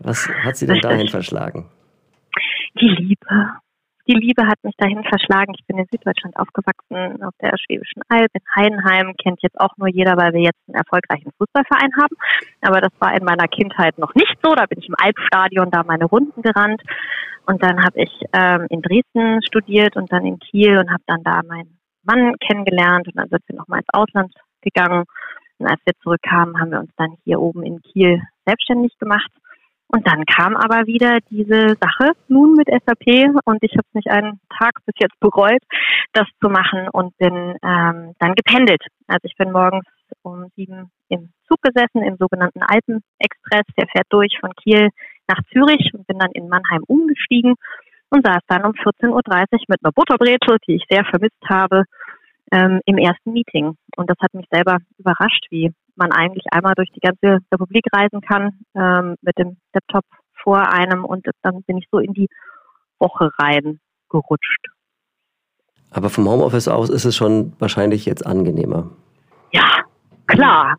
Was 0.00 0.28
hat 0.42 0.56
Sie 0.56 0.66
denn 0.66 0.80
dahin 0.80 1.08
verschlagen? 1.10 1.70
Die 2.80 2.88
Liebe. 2.88 3.48
Die 4.06 4.14
Liebe 4.14 4.46
hat 4.46 4.62
mich 4.62 4.74
dahin 4.76 5.02
verschlagen. 5.04 5.54
Ich 5.58 5.66
bin 5.66 5.78
in 5.78 5.86
Süddeutschland 5.90 6.36
aufgewachsen, 6.36 7.22
auf 7.22 7.34
der 7.40 7.52
Schwäbischen 7.58 8.02
Alb, 8.08 8.30
in 8.34 8.42
Heidenheim. 8.54 9.14
Kennt 9.16 9.42
jetzt 9.42 9.58
auch 9.58 9.76
nur 9.78 9.88
jeder, 9.88 10.16
weil 10.16 10.32
wir 10.34 10.42
jetzt 10.42 10.60
einen 10.68 10.76
erfolgreichen 10.76 11.30
Fußballverein 11.38 11.90
haben. 12.00 12.16
Aber 12.60 12.80
das 12.80 12.92
war 12.98 13.16
in 13.16 13.24
meiner 13.24 13.48
Kindheit 13.48 13.98
noch 13.98 14.14
nicht 14.14 14.36
so. 14.42 14.54
Da 14.54 14.66
bin 14.66 14.78
ich 14.80 14.88
im 14.88 14.96
Albstadion 14.98 15.70
da 15.70 15.82
meine 15.84 16.04
Runden 16.04 16.42
gerannt. 16.42 16.82
Und 17.46 17.62
dann 17.62 17.82
habe 17.82 18.02
ich 18.02 18.10
ähm, 18.32 18.66
in 18.68 18.82
Dresden 18.82 19.42
studiert 19.42 19.96
und 19.96 20.12
dann 20.12 20.26
in 20.26 20.38
Kiel 20.38 20.78
und 20.78 20.90
habe 20.90 21.02
dann 21.06 21.22
da 21.22 21.40
meinen 21.46 21.78
Mann 22.02 22.34
kennengelernt. 22.40 23.06
Und 23.08 23.16
dann 23.16 23.28
sind 23.28 23.42
wir 23.46 23.56
nochmal 23.56 23.80
ins 23.80 23.94
Ausland 23.94 24.34
gegangen. 24.60 25.04
Und 25.58 25.66
als 25.66 25.80
wir 25.86 25.94
zurückkamen, 26.02 26.60
haben 26.60 26.72
wir 26.72 26.80
uns 26.80 26.90
dann 26.96 27.16
hier 27.24 27.40
oben 27.40 27.62
in 27.62 27.80
Kiel 27.80 28.20
selbstständig 28.44 28.98
gemacht 28.98 29.30
und 29.88 30.06
dann 30.06 30.24
kam 30.24 30.56
aber 30.56 30.86
wieder 30.86 31.18
diese 31.30 31.76
Sache 31.80 32.12
nun 32.28 32.54
mit 32.54 32.68
SAP 32.68 33.30
und 33.44 33.62
ich 33.62 33.72
habe 33.72 33.86
nicht 33.92 34.08
einen 34.08 34.40
Tag 34.58 34.72
bis 34.86 34.94
jetzt 34.98 35.18
bereut, 35.20 35.62
das 36.12 36.26
zu 36.42 36.48
machen 36.48 36.88
und 36.92 37.16
bin 37.18 37.56
ähm, 37.62 38.14
dann 38.18 38.34
gependelt. 38.34 38.82
Also 39.06 39.20
ich 39.24 39.36
bin 39.36 39.52
morgens 39.52 39.84
um 40.22 40.46
sieben 40.56 40.90
im 41.08 41.30
Zug 41.46 41.60
gesessen, 41.62 42.02
im 42.02 42.16
sogenannten 42.16 42.62
Alpenexpress. 42.62 43.66
Der 43.78 43.86
fährt 43.88 44.06
durch 44.10 44.36
von 44.40 44.52
Kiel 44.62 44.88
nach 45.28 45.40
Zürich 45.52 45.90
und 45.94 46.06
bin 46.06 46.18
dann 46.18 46.32
in 46.32 46.48
Mannheim 46.48 46.82
umgestiegen 46.86 47.54
und 48.10 48.26
saß 48.26 48.40
dann 48.48 48.64
um 48.64 48.72
14.30 48.72 49.10
Uhr 49.10 49.58
mit 49.68 49.84
einer 49.84 49.92
Butterbrezel, 49.92 50.58
die 50.66 50.76
ich 50.76 50.84
sehr 50.88 51.04
vermisst 51.04 51.42
habe, 51.48 51.84
ähm, 52.52 52.80
im 52.86 52.98
ersten 52.98 53.32
Meeting. 53.32 53.76
Und 53.96 54.10
das 54.10 54.16
hat 54.20 54.34
mich 54.34 54.46
selber 54.50 54.78
überrascht, 54.98 55.46
wie 55.50 55.72
man 55.96 56.12
eigentlich 56.12 56.44
einmal 56.50 56.74
durch 56.74 56.90
die 56.92 57.00
ganze 57.00 57.38
Republik 57.52 57.84
reisen 57.92 58.20
kann 58.20 58.60
ähm, 58.74 59.16
mit 59.22 59.38
dem 59.38 59.56
Laptop 59.72 60.04
vor 60.42 60.68
einem 60.72 61.04
und 61.04 61.26
dann 61.42 61.62
bin 61.62 61.78
ich 61.78 61.88
so 61.90 61.98
in 61.98 62.12
die 62.12 62.28
Woche 62.98 63.30
rein 63.38 63.80
gerutscht. 64.10 64.66
Aber 65.90 66.10
vom 66.10 66.28
Homeoffice 66.28 66.68
aus 66.68 66.90
ist 66.90 67.04
es 67.04 67.16
schon 67.16 67.54
wahrscheinlich 67.58 68.04
jetzt 68.04 68.26
angenehmer. 68.26 68.90
Ja, 69.52 69.84
klar. 70.26 70.76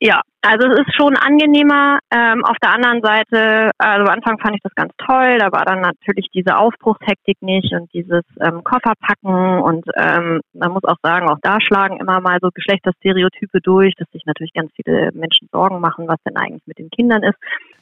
Ja, 0.00 0.20
also 0.42 0.68
es 0.68 0.80
ist 0.80 0.96
schon 0.96 1.16
angenehmer. 1.16 2.00
Ähm, 2.10 2.44
auf 2.44 2.56
der 2.60 2.74
anderen 2.74 3.00
Seite, 3.00 3.70
also 3.78 4.04
am 4.04 4.14
Anfang 4.14 4.38
fand 4.38 4.56
ich 4.56 4.62
das 4.62 4.74
ganz 4.74 4.92
toll. 4.98 5.38
Da 5.38 5.52
war 5.52 5.64
dann 5.64 5.80
natürlich 5.80 6.28
diese 6.34 6.56
Aufbruchshektik 6.56 7.40
nicht 7.42 7.72
und 7.72 7.92
dieses 7.94 8.24
ähm, 8.40 8.64
Kofferpacken 8.64 9.60
und 9.60 9.84
ähm, 9.96 10.40
man 10.52 10.72
muss 10.72 10.84
auch 10.84 10.96
sagen, 11.02 11.30
auch 11.30 11.38
da 11.42 11.60
schlagen 11.60 12.00
immer 12.00 12.20
mal 12.20 12.38
so 12.42 12.50
Geschlechterstereotype 12.52 13.60
durch, 13.60 13.94
dass 13.96 14.10
sich 14.10 14.24
natürlich 14.26 14.52
ganz 14.52 14.72
viele 14.74 15.10
Menschen 15.12 15.48
Sorgen 15.52 15.80
machen, 15.80 16.08
was 16.08 16.20
denn 16.26 16.36
eigentlich 16.36 16.66
mit 16.66 16.78
den 16.78 16.90
Kindern 16.90 17.22
ist, 17.22 17.38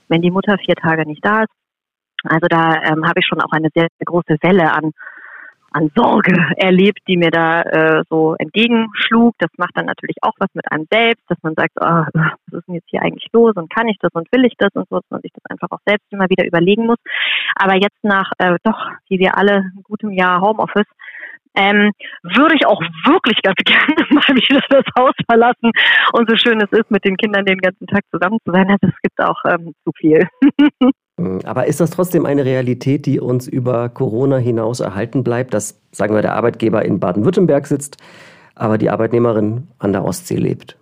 wenn 0.09 0.21
die 0.21 0.31
Mutter 0.31 0.59
vier 0.59 0.77
Tage 0.77 1.07
nicht 1.07 1.25
da 1.25 1.43
ist. 1.45 1.53
Also 2.25 2.47
da 2.49 2.75
ähm, 2.83 3.07
habe 3.07 3.21
ich 3.21 3.27
schon 3.27 3.41
auch 3.41 3.53
eine 3.53 3.71
sehr, 3.75 3.89
sehr 3.99 4.05
große 4.05 4.37
Welle 4.43 4.71
an 4.73 4.93
an 5.73 5.91
Sorge 5.95 6.35
erlebt, 6.57 7.01
die 7.09 7.17
mir 7.17 7.31
da 7.31 7.63
äh, 7.63 8.03
so 8.09 8.35
entgegenschlug. 8.39 9.35
Das 9.39 9.51
macht 9.57 9.73
dann 9.75 9.87
natürlich 9.87 10.17
auch 10.23 10.35
was 10.39 10.49
mit 10.55 10.71
einem 10.71 10.87
selbst, 10.91 11.25
dass 11.29 11.39
man 11.43 11.55
sagt, 11.55 11.73
oh, 11.81 12.05
was 12.13 12.59
ist 12.59 12.69
denn 12.69 12.75
jetzt 12.75 12.91
hier 12.91 13.03
eigentlich 13.03 13.29
los 13.33 13.55
und 13.57 13.73
kann 13.73 13.89
ich 13.89 13.99
das 14.01 14.13
und 14.13 14.31
will 14.33 14.45
ich 14.45 14.55
das 14.59 14.71
und 14.75 14.89
so, 14.89 14.97
dass 14.97 15.11
man 15.11 15.21
sich 15.23 15.33
das 15.33 15.45
einfach 15.51 15.69
auch 15.71 15.81
selbst 15.87 16.07
immer 16.11 16.29
wieder 16.29 16.47
überlegen 16.47 16.87
muss. 16.87 16.99
Aber 17.57 17.75
jetzt 17.75 18.03
nach 18.03 18.31
äh, 18.39 18.57
doch, 18.65 18.91
wie 19.09 19.19
wir 19.19 19.37
alle, 19.37 19.71
gutem 19.85 20.11
Jahr 20.13 20.41
Homeoffice, 20.41 20.89
ähm, 21.55 21.93
würde 22.23 22.55
ich 22.55 22.67
auch 22.67 22.81
wirklich 23.05 23.41
ganz 23.43 23.57
gerne 23.65 24.07
mal 24.11 24.37
wieder 24.37 24.63
das 24.69 24.85
Haus 24.99 25.15
verlassen 25.29 25.71
und 26.13 26.31
so 26.31 26.37
schön 26.37 26.61
es 26.61 26.71
ist, 26.73 26.91
mit 26.91 27.05
den 27.05 27.17
Kindern 27.17 27.45
den 27.45 27.59
ganzen 27.59 27.87
Tag 27.87 28.03
zusammen 28.11 28.39
zu 28.45 28.53
sein. 28.53 28.77
Das 28.81 28.93
gibt 29.03 29.21
auch 29.21 29.41
ähm, 29.47 29.75
zu 29.85 29.93
viel. 29.97 30.27
Aber 31.45 31.67
ist 31.67 31.81
das 31.81 31.91
trotzdem 31.91 32.27
eine 32.27 32.45
Realität, 32.45 33.07
die 33.07 33.21
uns 33.21 33.49
über 33.49 33.89
Corona 33.89 34.37
hinaus 34.37 34.81
erhalten 34.81 35.25
bleibt, 35.25 35.55
dass, 35.55 35.81
sagen 35.93 36.15
wir, 36.15 36.23
der 36.23 36.35
Arbeitgeber 36.35 36.85
in 36.85 37.01
Baden-Württemberg 37.01 37.67
sitzt, 37.67 37.97
aber 38.55 38.79
die 38.79 38.91
Arbeitnehmerin 38.91 39.69
an 39.79 39.93
der 39.93 40.05
Ostsee 40.05 40.37
lebt? 40.37 40.77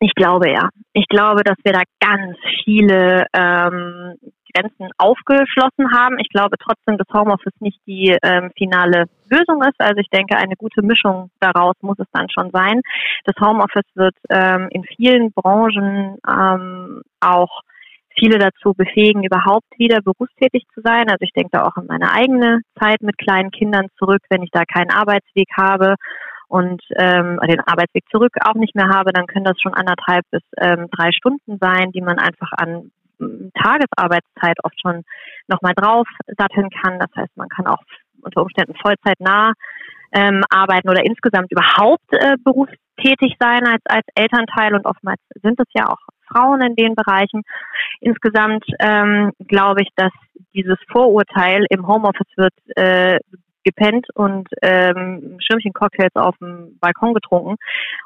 Ich 0.00 0.12
glaube 0.14 0.50
ja. 0.50 0.68
Ich 0.92 1.06
glaube, 1.08 1.42
dass 1.42 1.56
wir 1.64 1.72
da 1.72 1.82
ganz 2.00 2.36
viele 2.64 3.26
ähm, 3.32 4.14
Grenzen 4.56 4.90
aufgeschlossen 4.98 5.92
haben. 5.92 6.18
Ich 6.18 6.28
glaube 6.28 6.56
trotzdem, 6.58 6.98
dass 6.98 7.08
Homeoffice 7.12 7.60
nicht 7.60 7.80
die 7.86 8.16
ähm, 8.22 8.50
finale 8.56 9.06
Lösung 9.30 9.62
ist. 9.62 9.78
Also 9.78 10.00
ich 10.00 10.08
denke, 10.08 10.36
eine 10.36 10.56
gute 10.56 10.82
Mischung 10.82 11.30
daraus 11.40 11.74
muss 11.80 11.98
es 11.98 12.06
dann 12.12 12.28
schon 12.30 12.50
sein. 12.50 12.80
Das 13.24 13.34
Homeoffice 13.40 13.90
wird 13.94 14.14
ähm, 14.30 14.68
in 14.70 14.84
vielen 14.84 15.32
Branchen 15.32 16.18
ähm, 16.28 17.02
auch 17.20 17.60
viele 18.18 18.38
dazu 18.38 18.72
befähigen, 18.74 19.24
überhaupt 19.24 19.66
wieder 19.78 20.00
berufstätig 20.02 20.64
zu 20.74 20.80
sein. 20.82 21.08
Also 21.08 21.20
ich 21.20 21.32
denke 21.32 21.50
da 21.52 21.64
auch 21.64 21.76
an 21.76 21.86
meine 21.86 22.12
eigene 22.12 22.60
Zeit 22.78 23.02
mit 23.02 23.18
kleinen 23.18 23.50
Kindern 23.50 23.88
zurück, 23.98 24.22
wenn 24.30 24.42
ich 24.42 24.50
da 24.50 24.64
keinen 24.64 24.90
Arbeitsweg 24.90 25.48
habe 25.56 25.96
und 26.48 26.82
ähm, 26.96 27.38
den 27.46 27.60
Arbeitsweg 27.60 28.04
zurück 28.10 28.32
auch 28.44 28.54
nicht 28.54 28.74
mehr 28.74 28.88
habe, 28.88 29.12
dann 29.12 29.26
können 29.26 29.44
das 29.44 29.60
schon 29.60 29.74
anderthalb 29.74 30.24
bis 30.30 30.42
ähm, 30.58 30.88
drei 30.90 31.10
Stunden 31.12 31.58
sein, 31.60 31.90
die 31.92 32.00
man 32.00 32.18
einfach 32.18 32.52
an 32.52 32.90
Tagesarbeitszeit 33.18 34.58
oft 34.62 34.80
schon 34.80 35.02
nochmal 35.48 35.72
drauf 35.74 36.06
satteln 36.38 36.70
kann. 36.70 36.98
Das 36.98 37.10
heißt, 37.16 37.36
man 37.36 37.48
kann 37.48 37.66
auch 37.66 37.82
unter 38.22 38.42
Umständen 38.42 38.74
vollzeitnah 38.80 39.52
ähm, 40.12 40.42
arbeiten 40.50 40.88
oder 40.88 41.04
insgesamt 41.04 41.50
überhaupt 41.50 42.12
äh, 42.12 42.36
berufstätig 42.44 43.36
sein 43.38 43.66
als, 43.66 43.82
als 43.86 44.06
Elternteil 44.14 44.74
und 44.74 44.86
oftmals 44.86 45.20
sind 45.42 45.58
es 45.58 45.66
ja 45.74 45.86
auch 45.88 45.98
Frauen 46.28 46.60
in 46.62 46.76
den 46.76 46.94
Bereichen. 46.94 47.42
Insgesamt 48.00 48.64
ähm, 48.80 49.32
glaube 49.46 49.82
ich, 49.82 49.88
dass 49.96 50.12
dieses 50.54 50.78
Vorurteil 50.90 51.66
im 51.70 51.86
Homeoffice 51.86 52.32
wird 52.36 52.54
äh, 52.76 53.18
gepennt 53.66 54.06
und 54.14 54.48
ähm, 54.62 55.38
Schirmchen-Cocktails 55.40 56.14
auf 56.14 56.36
dem 56.38 56.78
Balkon 56.80 57.14
getrunken 57.14 57.56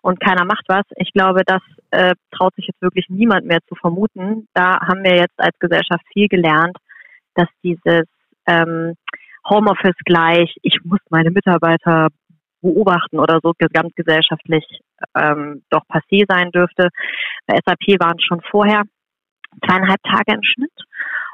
und 0.01 0.19
keiner 0.19 0.45
macht 0.45 0.65
was. 0.69 0.85
Ich 0.97 1.13
glaube, 1.13 1.43
das 1.45 1.61
äh, 1.91 2.15
traut 2.31 2.55
sich 2.55 2.67
jetzt 2.67 2.81
wirklich 2.81 3.07
niemand 3.11 3.47
mehr 3.47 3.61
zu 3.69 3.75
vermuten. 3.75 4.49
Da 4.55 4.81
haben 4.81 5.05
wir 5.05 5.17
jetzt 5.17 5.39
als 5.39 5.57
Gesellschaft 5.59 6.03
viel 6.13 6.29
gelernt, 6.29 6.79
dass 7.35 7.49
dieses 7.63 8.05
ähm, 8.47 8.95
Homeoffice 9.49 9.97
gleich, 10.05 10.55
ich 10.63 10.79
muss 10.85 11.01
meine 11.11 11.31
Mitarbeiter 11.31 12.09
beobachten 12.63 13.19
oder 13.19 13.41
so 13.43 13.53
gesamtgesellschaftlich 13.59 14.65
ähm, 15.17 15.63
doch 15.71 15.83
passé 15.89 16.25
sein 16.29 16.51
dürfte. 16.51 16.89
Bei 17.47 17.57
SAP 17.65 18.01
waren 18.01 18.17
es 18.19 18.25
schon 18.25 18.41
vorher 18.51 18.83
zweieinhalb 19.67 20.03
Tage 20.03 20.35
im 20.35 20.43
Schnitt 20.43 20.73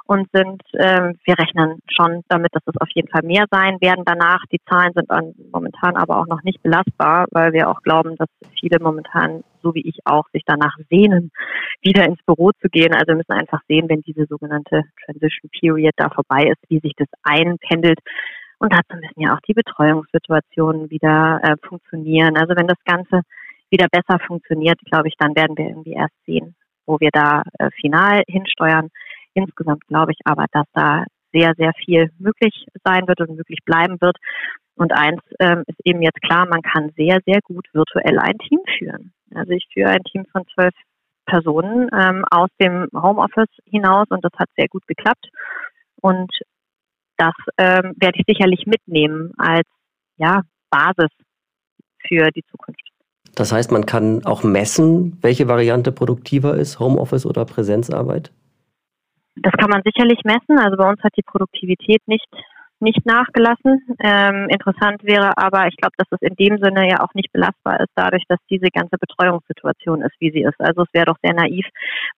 und 0.06 0.28
sind, 0.32 0.62
äh, 0.74 1.12
wir 1.24 1.38
rechnen 1.38 1.80
schon 1.88 2.22
damit, 2.28 2.54
dass 2.54 2.62
es 2.66 2.80
auf 2.80 2.88
jeden 2.94 3.08
Fall 3.08 3.22
mehr 3.24 3.46
sein 3.50 3.76
werden 3.80 4.04
danach. 4.04 4.40
Die 4.52 4.60
Zahlen 4.68 4.92
sind 4.94 5.10
an, 5.10 5.34
momentan 5.52 5.96
aber 5.96 6.18
auch 6.18 6.26
noch 6.26 6.42
nicht 6.44 6.62
belastbar, 6.62 7.26
weil 7.32 7.52
wir 7.52 7.68
auch 7.68 7.82
glauben, 7.82 8.14
dass 8.16 8.28
viele 8.58 8.78
momentan, 8.80 9.42
so 9.62 9.74
wie 9.74 9.86
ich 9.86 9.98
auch, 10.04 10.28
sich 10.32 10.42
danach 10.46 10.76
sehnen, 10.88 11.32
wieder 11.82 12.04
ins 12.04 12.22
Büro 12.24 12.52
zu 12.62 12.68
gehen. 12.68 12.94
Also 12.94 13.08
wir 13.08 13.16
müssen 13.16 13.32
einfach 13.32 13.60
sehen, 13.68 13.88
wenn 13.88 14.02
diese 14.02 14.26
sogenannte 14.26 14.82
Transition 15.04 15.50
Period 15.50 15.94
da 15.96 16.08
vorbei 16.08 16.44
ist, 16.44 16.62
wie 16.68 16.78
sich 16.78 16.92
das 16.96 17.08
einpendelt. 17.24 17.98
Und 18.58 18.72
dazu 18.72 18.96
müssen 18.96 19.20
ja 19.20 19.34
auch 19.34 19.40
die 19.46 19.54
Betreuungssituationen 19.54 20.90
wieder 20.90 21.40
äh, 21.42 21.56
funktionieren. 21.66 22.36
Also 22.36 22.56
wenn 22.56 22.66
das 22.66 22.82
Ganze 22.84 23.20
wieder 23.70 23.86
besser 23.90 24.18
funktioniert, 24.26 24.78
glaube 24.86 25.08
ich, 25.08 25.14
dann 25.18 25.36
werden 25.36 25.56
wir 25.56 25.66
irgendwie 25.66 25.92
erst 25.92 26.14
sehen, 26.24 26.54
wo 26.86 26.98
wir 27.00 27.10
da 27.12 27.42
äh, 27.58 27.70
final 27.80 28.22
hinsteuern. 28.28 28.88
Insgesamt 29.34 29.86
glaube 29.86 30.12
ich 30.12 30.18
aber, 30.24 30.46
dass 30.52 30.66
da 30.72 31.04
sehr, 31.32 31.52
sehr 31.56 31.72
viel 31.84 32.10
möglich 32.18 32.66
sein 32.84 33.06
wird 33.06 33.20
und 33.20 33.36
möglich 33.36 33.58
bleiben 33.64 34.00
wird. 34.00 34.16
Und 34.76 34.92
eins 34.92 35.20
ähm, 35.40 35.64
ist 35.66 35.80
eben 35.84 36.02
jetzt 36.02 36.20
klar, 36.22 36.46
man 36.46 36.62
kann 36.62 36.92
sehr, 36.96 37.18
sehr 37.26 37.40
gut 37.42 37.66
virtuell 37.72 38.18
ein 38.18 38.38
Team 38.38 38.60
führen. 38.78 39.12
Also 39.34 39.52
ich 39.52 39.66
führe 39.72 39.90
ein 39.90 40.04
Team 40.04 40.24
von 40.32 40.44
zwölf 40.54 40.74
Personen 41.26 41.88
ähm, 41.92 42.24
aus 42.30 42.48
dem 42.60 42.88
Homeoffice 42.94 43.50
hinaus 43.64 44.06
und 44.10 44.24
das 44.24 44.32
hat 44.38 44.48
sehr 44.56 44.68
gut 44.68 44.86
geklappt. 44.86 45.28
Und 46.00 46.30
das 47.16 47.35
ähm, 47.59 47.94
werde 47.96 48.18
ich 48.18 48.24
sicherlich 48.26 48.66
mitnehmen 48.66 49.33
als 49.38 49.66
ja, 50.16 50.42
Basis 50.70 51.11
für 52.07 52.31
die 52.31 52.44
Zukunft. 52.50 52.81
Das 53.35 53.52
heißt, 53.52 53.70
man 53.70 53.85
kann 53.85 54.24
auch 54.24 54.42
messen, 54.44 55.18
welche 55.20 55.46
Variante 55.48 55.92
produktiver 55.92 56.57
ist, 56.57 56.81
Homeoffice 56.81 57.26
oder 57.26 57.44
Präsenzarbeit? 57.44 58.33
Das 59.37 59.52
kann 59.52 59.68
man 59.68 59.83
sicherlich 59.85 60.20
messen. 60.24 60.59
Also 60.59 60.76
bei 60.79 60.88
uns 60.88 61.02
hat 61.02 61.12
die 61.16 61.22
Produktivität 61.22 62.00
nicht 62.07 62.26
nicht 62.80 63.06
nachgelassen. 63.06 63.82
Ähm, 64.00 64.48
interessant 64.50 65.02
wäre 65.02 65.36
aber, 65.38 65.66
ich 65.68 65.76
glaube, 65.76 65.94
dass 65.96 66.08
es 66.10 66.20
in 66.20 66.34
dem 66.36 66.58
Sinne 66.62 66.88
ja 66.88 67.00
auch 67.00 67.14
nicht 67.14 67.32
belastbar 67.32 67.80
ist, 67.80 67.90
dadurch, 67.94 68.24
dass 68.28 68.38
diese 68.50 68.68
ganze 68.70 68.96
Betreuungssituation 68.98 70.02
ist, 70.02 70.14
wie 70.20 70.30
sie 70.30 70.42
ist. 70.42 70.60
Also 70.60 70.82
es 70.82 70.92
wäre 70.92 71.06
doch 71.06 71.16
sehr 71.22 71.34
naiv, 71.34 71.66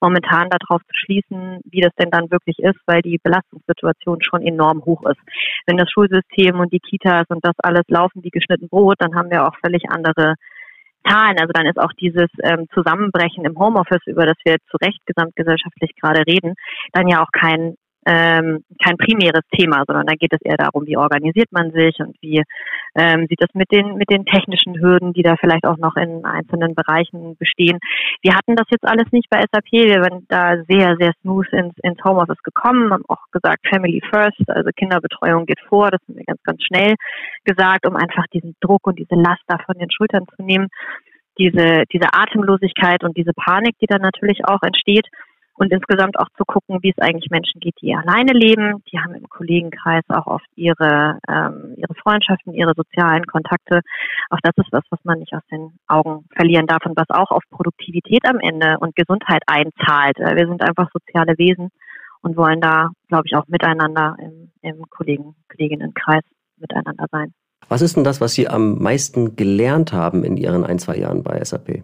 momentan 0.01 0.49
darauf 0.51 0.83
zu 0.83 0.95
schließen, 0.95 1.61
wie 1.65 1.81
das 1.81 1.95
denn 1.99 2.11
dann 2.11 2.31
wirklich 2.31 2.59
ist, 2.59 2.79
weil 2.87 3.03
die 3.03 3.19
Belastungssituation 3.23 4.23
schon 4.23 4.43
enorm 4.43 4.85
hoch 4.85 5.05
ist. 5.07 5.21
Wenn 5.67 5.77
das 5.77 5.91
Schulsystem 5.91 6.59
und 6.59 6.73
die 6.73 6.81
Kitas 6.81 7.27
und 7.29 7.45
das 7.45 7.55
alles 7.63 7.85
laufen 7.89 8.23
wie 8.25 8.31
geschnitten 8.31 8.69
Brot, 8.69 8.97
dann 8.99 9.15
haben 9.15 9.31
wir 9.31 9.47
auch 9.47 9.57
völlig 9.63 9.85
andere 9.91 10.35
Zahlen. 11.07 11.39
Also 11.39 11.53
dann 11.53 11.67
ist 11.67 11.79
auch 11.79 11.93
dieses 12.01 12.29
ähm, 12.43 12.67
Zusammenbrechen 12.75 13.45
im 13.45 13.59
Homeoffice, 13.59 14.07
über 14.07 14.27
das 14.27 14.37
wir 14.45 14.57
zu 14.71 14.77
Recht 14.83 15.01
gesamtgesellschaftlich 15.07 15.93
gerade 16.01 16.27
reden, 16.27 16.55
dann 16.93 17.09
ja 17.09 17.23
auch 17.23 17.31
kein 17.33 17.77
ähm, 18.09 18.65
kein 18.83 18.97
primäres 18.97 19.43
Thema, 19.55 19.85
sondern 19.87 20.07
da 20.07 20.15
geht 20.15 20.33
es 20.33 20.41
eher 20.43 20.57
darum, 20.57 20.87
wie 20.87 20.97
organisiert 20.97 21.53
man 21.53 21.73
sich 21.73 21.95
und 22.01 22.17
wie 22.23 22.43
ähm, 22.95 23.27
sieht 23.29 23.43
das 23.43 23.51
mit 23.53 23.71
den 23.71 23.97
mit 23.97 24.11
den 24.11 24.25
technischen 24.25 24.81
Hürden, 24.81 25.13
die 25.13 25.23
da 25.23 25.37
vielleicht 25.37 25.67
auch 25.67 25.77
noch 25.77 25.95
in 25.97 26.25
einzelnen 26.25 26.75
Bereichen 26.75 27.37
bestehen. 27.37 27.79
Wir 28.23 28.35
hatten 28.35 28.57
das 28.57 28.67
jetzt 28.71 28.87
alles 28.89 29.13
nicht 29.13 29.29
bei 29.29 29.41
SAP. 29.41 29.71
Wir 29.73 30.01
waren 30.01 30.25
da 30.29 30.57
sehr 30.67 30.97
sehr 30.99 31.13
smooth 31.21 31.53
ins, 31.53 31.75
ins 31.83 32.03
Homeoffice 32.03 32.43
gekommen, 32.43 32.91
haben 32.93 33.05
auch 33.09 33.25
gesagt 33.31 33.69
Family 33.69 34.01
First, 34.11 34.49
also 34.49 34.71
Kinderbetreuung 34.75 35.45
geht 35.45 35.61
vor. 35.69 35.91
Das 35.91 36.01
haben 36.09 36.17
wir 36.17 36.25
ganz 36.25 36.43
ganz 36.45 36.63
schnell 36.65 36.95
gesagt, 37.45 37.87
um 37.87 37.95
einfach 37.95 38.25
diesen 38.33 38.57
Druck 38.61 38.87
und 38.87 38.99
diese 38.99 39.17
Last 39.17 39.43
da 39.49 39.59
von 39.67 39.79
den 39.79 39.91
Schultern 39.91 40.25
zu 40.35 40.43
nehmen 40.43 40.69
diese, 41.39 41.85
diese 41.93 42.09
Atemlosigkeit 42.13 43.05
und 43.05 43.17
diese 43.17 43.33
Panik, 43.33 43.77
die 43.81 43.87
dann 43.87 44.03
natürlich 44.03 44.45
auch 44.45 44.63
entsteht. 44.63 45.07
Und 45.59 45.73
insgesamt 45.73 46.19
auch 46.21 46.29
zu 46.37 46.45
gucken, 46.45 46.79
wie 46.83 46.91
es 46.91 46.99
eigentlich 46.99 47.31
Menschen 47.31 47.59
geht, 47.59 47.75
die 47.83 47.93
alleine 47.93 48.33
leben. 48.33 48.81
Die 48.93 48.99
haben 49.01 49.15
im 49.15 49.29
Kollegenkreis 49.29 50.05
auch 50.09 50.27
oft 50.29 50.47
ihre, 50.55 51.19
ähm, 51.29 51.75
ihre 51.77 51.95
Freundschaften, 51.95 52.55
ihre 52.55 52.75
sozialen 52.77 53.27
Kontakte. 53.27 53.81
Auch 54.31 54.39
das 54.45 54.53
ist 54.57 54.73
was, 54.73 54.85
was 54.91 55.01
man 55.03 55.19
nicht 55.19 55.35
aus 55.35 55.43
den 55.51 55.73
Augen 55.89 56.27
verlieren 56.37 56.69
darf 56.69 56.87
und 56.87 56.97
was 56.97 57.11
auch 57.11 57.33
auf 57.33 57.43
Produktivität 57.51 58.25
am 58.25 58.39
Ende 58.39 58.79
und 58.79 58.95
Gesundheit 58.95 59.43
einzahlt. 59.47 60.19
Äh, 60.21 60.37
wir 60.37 60.47
sind 60.47 60.63
einfach 60.63 60.89
soziale 60.93 61.37
Wesen 61.39 61.71
und 62.23 62.37
wollen 62.37 62.61
da, 62.61 62.91
glaube 63.09 63.25
ich, 63.27 63.35
auch 63.35 63.49
miteinander 63.49 64.17
im, 64.21 64.53
im 64.63 64.89
Kollegen, 64.91 65.35
Kolleginnenkreis 65.49 66.23
miteinander 66.59 67.07
sein. 67.11 67.35
Was 67.69 67.83
ist 67.83 67.97
denn 67.97 68.05
das, 68.05 68.21
was 68.21 68.33
Sie 68.33 68.49
am 68.49 68.79
meisten 68.79 69.35
gelernt 69.35 69.93
haben 69.93 70.23
in 70.23 70.37
Ihren 70.37 70.65
ein, 70.65 70.79
zwei 70.79 70.97
Jahren 70.97 71.25
bei 71.25 71.43
SAP? 71.43 71.83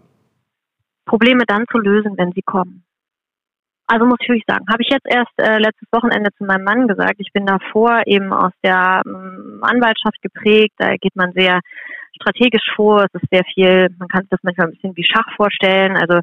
Probleme 1.07 1.45
dann 1.47 1.65
zu 1.71 1.79
lösen, 1.79 2.15
wenn 2.17 2.33
sie 2.33 2.43
kommen. 2.43 2.85
Also 3.87 4.07
muss 4.07 4.17
ich 4.21 4.29
wirklich 4.29 4.45
sagen, 4.49 4.65
habe 4.71 4.83
ich 4.83 4.89
jetzt 4.91 5.07
erst 5.07 5.33
äh, 5.39 5.59
letztes 5.59 5.89
Wochenende 5.93 6.31
zu 6.39 6.45
meinem 6.45 6.65
Mann 6.65 6.89
gesagt. 6.89 7.17
Ich 7.19 7.33
bin 7.33 7.45
davor 7.45 8.03
eben 8.07 8.33
aus 8.33 8.53
der 8.63 9.03
ähm, 9.05 9.61
Anwaltschaft 9.61 10.21
geprägt. 10.23 10.75
Da 10.79 10.97
geht 10.97 11.15
man 11.15 11.33
sehr 11.33 11.61
strategisch 12.17 12.65
vor. 12.75 13.05
Es 13.05 13.21
ist 13.21 13.29
sehr 13.31 13.45
viel, 13.53 13.89
man 13.99 14.09
kann 14.09 14.23
sich 14.23 14.31
das 14.31 14.41
manchmal 14.43 14.69
ein 14.69 14.73
bisschen 14.73 14.97
wie 14.97 15.05
Schach 15.05 15.29
vorstellen. 15.37 15.97
Also 15.97 16.21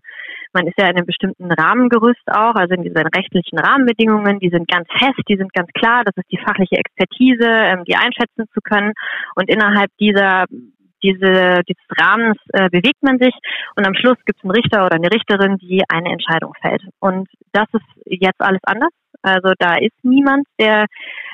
man 0.54 0.66
ist 0.68 0.78
ja 0.78 0.88
in 0.88 0.98
einem 0.98 1.06
bestimmten 1.06 1.52
Rahmengerüst 1.52 2.28
auch, 2.28 2.56
also 2.56 2.74
in 2.74 2.84
diesen 2.84 2.98
rechtlichen 2.98 3.60
Rahmenbedingungen, 3.60 4.40
die 4.40 4.50
sind 4.50 4.68
ganz 4.68 4.88
fest, 4.98 5.22
die 5.30 5.38
sind 5.38 5.54
ganz 5.54 5.70
klar. 5.74 6.04
Das 6.04 6.16
ist 6.18 6.32
die 6.32 6.40
fachliche 6.40 6.78
Expertise, 6.78 7.46
ähm, 7.46 7.84
die 7.86 7.96
einschätzen 7.96 8.46
zu 8.54 8.62
können. 8.62 8.94
Und 9.36 9.50
innerhalb 9.50 9.92
dieser 10.00 10.46
diese, 11.04 11.62
dieses 11.68 11.86
Rahmens 11.98 12.38
äh, 12.54 12.70
bewegt 12.70 13.02
man 13.02 13.20
sich 13.20 13.34
und 13.76 13.86
am 13.86 13.96
Schluss 13.96 14.18
gibt 14.26 14.40
es 14.40 14.44
einen 14.44 14.52
Richter 14.52 14.86
oder 14.86 14.96
eine 14.96 15.12
Richterin, 15.12 15.58
die 15.58 15.84
eine 15.90 16.12
Entscheidung 16.12 16.54
fällt. 16.62 16.84
Und 17.00 17.28
das 17.52 17.68
ist 17.74 17.86
jetzt 18.06 18.42
alles 18.42 18.62
anders. 18.64 18.92
Also 19.24 19.52
da 19.60 19.76
ist 19.76 19.94
niemand, 20.04 20.48
der 20.60 20.86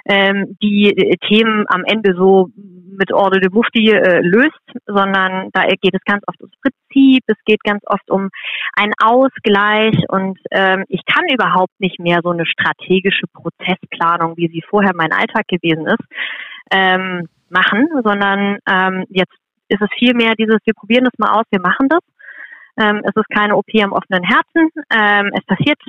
ähm, 0.06 0.58
die 0.62 1.18
Themen 1.28 1.66
am 1.70 1.84
Ende 1.86 2.16
so 2.16 2.50
mit 2.56 3.14
Ordre 3.14 3.40
de 3.40 3.50
Mufti 3.52 3.92
äh, 3.92 4.22
löst, 4.22 4.60
sondern 4.86 5.50
da 5.54 5.66
geht 5.68 5.94
es 5.94 6.04
ganz 6.04 6.24
oft 6.28 6.40
ums 6.42 6.56
Prinzip, 6.62 7.24
es 7.28 7.38
geht 7.46 7.64
ganz 7.64 7.84
oft 7.86 8.10
um 8.10 8.30
einen 8.76 8.94
Ausgleich 9.02 9.96
und 10.10 10.40
ähm, 10.52 10.84
ich 10.88 11.02
kann 11.06 11.26
überhaupt 11.32 11.80
nicht 11.80 12.00
mehr 12.00 12.20
so 12.24 12.32
eine 12.32 12.46
strategische 12.46 13.28
Prozessplanung, 13.34 14.36
wie 14.38 14.48
sie 14.48 14.64
vorher 14.68 14.94
mein 14.96 15.12
Alltag 15.12 15.48
gewesen 15.48 15.86
ist, 15.86 16.04
ähm, 16.72 17.28
machen, 17.50 17.88
sondern 18.04 18.58
ähm, 18.68 19.06
jetzt 19.10 19.36
ist 19.70 19.82
es 19.82 19.90
vielmehr 19.98 20.36
dieses, 20.36 20.58
wir 20.66 20.74
probieren 20.74 21.06
das 21.06 21.18
mal 21.18 21.40
aus, 21.40 21.46
wir 21.52 21.62
machen 21.62 21.90
das. 21.90 22.02
Ähm, 22.80 23.02
es 23.04 23.16
ist 23.16 23.30
keine 23.30 23.56
OP 23.56 23.70
am 23.82 23.94
offenen 23.94 24.24
Herzen. 24.24 24.70
Ähm, 24.92 25.32
es 25.34 25.46
passiert 25.46 25.80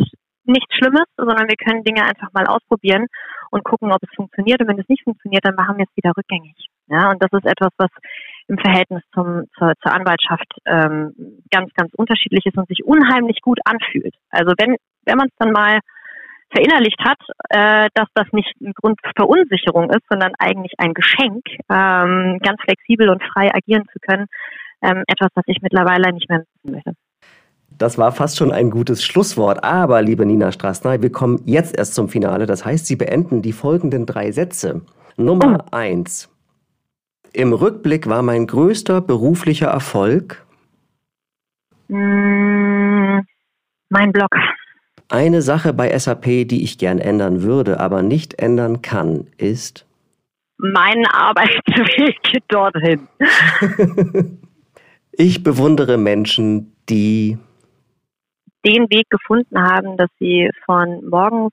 nichts 0.44 0.74
Schlimmes, 0.74 1.04
sondern 1.16 1.48
wir 1.48 1.56
können 1.56 1.84
Dinge 1.84 2.02
einfach 2.04 2.32
mal 2.32 2.46
ausprobieren 2.46 3.06
und 3.50 3.64
gucken, 3.64 3.92
ob 3.92 4.02
es 4.02 4.14
funktioniert. 4.16 4.60
Und 4.60 4.68
wenn 4.68 4.80
es 4.80 4.88
nicht 4.88 5.04
funktioniert, 5.04 5.44
dann 5.44 5.54
machen 5.54 5.76
wir 5.76 5.84
es 5.84 5.96
wieder 5.96 6.12
rückgängig. 6.16 6.56
Ja, 6.88 7.10
und 7.10 7.22
das 7.22 7.30
ist 7.32 7.44
etwas, 7.44 7.70
was 7.76 7.90
im 8.48 8.56
Verhältnis 8.56 9.02
zum, 9.12 9.44
zur, 9.58 9.74
zur 9.82 9.92
Anwaltschaft 9.92 10.48
ähm, 10.64 11.12
ganz, 11.50 11.70
ganz 11.74 11.92
unterschiedlich 11.94 12.46
ist 12.46 12.56
und 12.56 12.66
sich 12.66 12.82
unheimlich 12.84 13.42
gut 13.42 13.58
anfühlt. 13.66 14.14
Also 14.30 14.54
wenn, 14.56 14.76
wenn 15.04 15.18
man 15.18 15.28
es 15.28 15.34
dann 15.38 15.52
mal 15.52 15.80
verinnerlicht 16.50 16.98
hat, 17.04 17.18
äh, 17.50 17.88
dass 17.94 18.08
das 18.14 18.26
nicht 18.32 18.54
ein 18.60 18.72
Grund 18.72 18.98
für 19.04 19.12
Verunsicherung 19.16 19.90
ist, 19.90 20.04
sondern 20.08 20.32
eigentlich 20.38 20.72
ein 20.78 20.94
Geschenk, 20.94 21.44
ähm, 21.70 22.38
ganz 22.42 22.60
flexibel 22.62 23.10
und 23.10 23.22
frei 23.22 23.54
agieren 23.54 23.84
zu 23.92 23.98
können, 24.00 24.26
ähm, 24.82 25.04
etwas, 25.06 25.28
was 25.34 25.44
ich 25.46 25.60
mittlerweile 25.60 26.12
nicht 26.12 26.28
mehr 26.28 26.44
wissen 26.62 26.74
möchte. 26.74 26.92
Das 27.76 27.98
war 27.98 28.12
fast 28.12 28.36
schon 28.36 28.50
ein 28.50 28.70
gutes 28.70 29.04
Schlusswort. 29.04 29.62
Aber, 29.62 30.02
liebe 30.02 30.26
Nina 30.26 30.50
Strassner, 30.50 31.00
wir 31.00 31.12
kommen 31.12 31.42
jetzt 31.44 31.76
erst 31.76 31.94
zum 31.94 32.08
Finale. 32.08 32.46
Das 32.46 32.64
heißt, 32.64 32.86
Sie 32.86 32.96
beenden 32.96 33.42
die 33.42 33.52
folgenden 33.52 34.06
drei 34.06 34.32
Sätze. 34.32 34.82
Nummer 35.16 35.64
oh. 35.64 35.76
eins. 35.76 36.28
Im 37.32 37.52
Rückblick 37.52 38.08
war 38.08 38.22
mein 38.22 38.46
größter 38.46 39.00
beruflicher 39.00 39.68
Erfolg. 39.68 40.44
Mm, 41.88 43.20
mein 43.90 44.12
Blog. 44.12 44.30
Eine 45.10 45.40
Sache 45.40 45.72
bei 45.72 45.96
SAP, 45.98 46.24
die 46.24 46.62
ich 46.62 46.76
gern 46.76 46.98
ändern 46.98 47.42
würde, 47.42 47.80
aber 47.80 48.02
nicht 48.02 48.38
ändern 48.38 48.82
kann, 48.82 49.26
ist 49.38 49.86
mein 50.58 51.06
Arbeitsweg 51.06 52.42
dorthin. 52.48 53.08
ich 55.12 55.42
bewundere 55.42 55.96
Menschen, 55.96 56.76
die 56.90 57.38
den 58.66 58.90
Weg 58.90 59.08
gefunden 59.08 59.58
haben, 59.58 59.96
dass 59.96 60.10
sie 60.18 60.50
von 60.66 61.08
morgens 61.08 61.52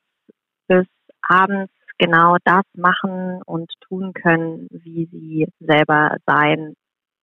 bis 0.67 0.85
abends 1.21 1.71
genau 1.97 2.35
das 2.43 2.63
machen 2.75 3.41
und 3.45 3.71
tun 3.87 4.11
können, 4.13 4.67
wie 4.71 5.07
sie 5.11 5.47
selber 5.59 6.17
sein 6.25 6.73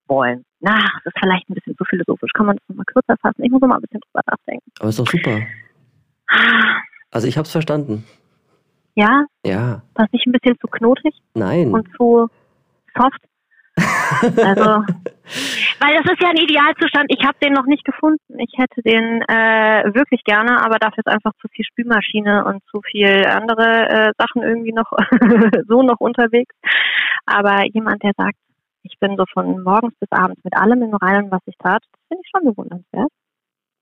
wollen. 0.06 0.44
Na, 0.60 0.76
das 1.04 1.12
ist 1.12 1.18
vielleicht 1.20 1.50
ein 1.50 1.54
bisschen 1.54 1.76
zu 1.76 1.84
philosophisch. 1.84 2.32
Kann 2.32 2.46
man 2.46 2.56
das 2.56 2.68
nochmal 2.68 2.86
kürzer 2.86 3.16
fassen? 3.20 3.42
Ich 3.42 3.50
muss 3.50 3.60
noch 3.60 3.68
mal 3.68 3.76
ein 3.76 3.82
bisschen 3.82 4.00
drüber 4.00 4.22
nachdenken. 4.26 4.70
Aber 4.78 4.88
ist 4.88 4.98
doch 4.98 5.06
super. 5.06 5.42
Also 7.10 7.26
ich 7.26 7.36
habe 7.36 7.46
es 7.46 7.52
verstanden. 7.52 8.04
Ja? 8.94 9.26
Ja. 9.44 9.82
War 9.94 10.06
es 10.06 10.12
nicht 10.12 10.26
ein 10.26 10.32
bisschen 10.32 10.58
zu 10.60 10.66
knotig? 10.66 11.14
Nein. 11.34 11.72
Und 11.72 11.88
zu 11.96 12.28
soft? 12.96 13.22
also, 14.22 14.84
weil 15.80 15.94
das 15.96 16.12
ist 16.12 16.20
ja 16.20 16.28
ein 16.28 16.36
Idealzustand. 16.36 17.06
Ich 17.08 17.24
habe 17.24 17.38
den 17.42 17.54
noch 17.54 17.64
nicht 17.64 17.84
gefunden. 17.84 18.38
Ich 18.38 18.52
hätte 18.58 18.82
den 18.82 19.22
äh, 19.22 19.94
wirklich 19.94 20.24
gerne, 20.24 20.62
aber 20.62 20.78
dafür 20.78 21.02
ist 21.04 21.12
einfach 21.12 21.32
zu 21.40 21.48
viel 21.48 21.64
Spülmaschine 21.64 22.44
und 22.44 22.62
zu 22.70 22.82
viel 22.82 23.24
andere 23.26 23.88
äh, 23.88 24.12
Sachen 24.18 24.42
irgendwie 24.42 24.72
noch 24.72 24.92
so 25.68 25.82
noch 25.82 26.00
unterwegs. 26.00 26.54
Aber 27.24 27.64
jemand, 27.72 28.02
der 28.02 28.12
sagt, 28.16 28.36
ich 28.82 28.98
bin 29.00 29.16
so 29.16 29.24
von 29.32 29.62
morgens 29.62 29.94
bis 29.98 30.10
abends 30.10 30.42
mit 30.44 30.54
allem 30.54 30.82
im 30.82 30.94
Reinen, 30.94 31.30
was 31.30 31.40
ich 31.46 31.56
tat, 31.56 31.82
das 31.92 32.00
finde 32.08 32.22
ich 32.24 32.30
schon 32.30 32.44
bewundernswert. 32.44 33.10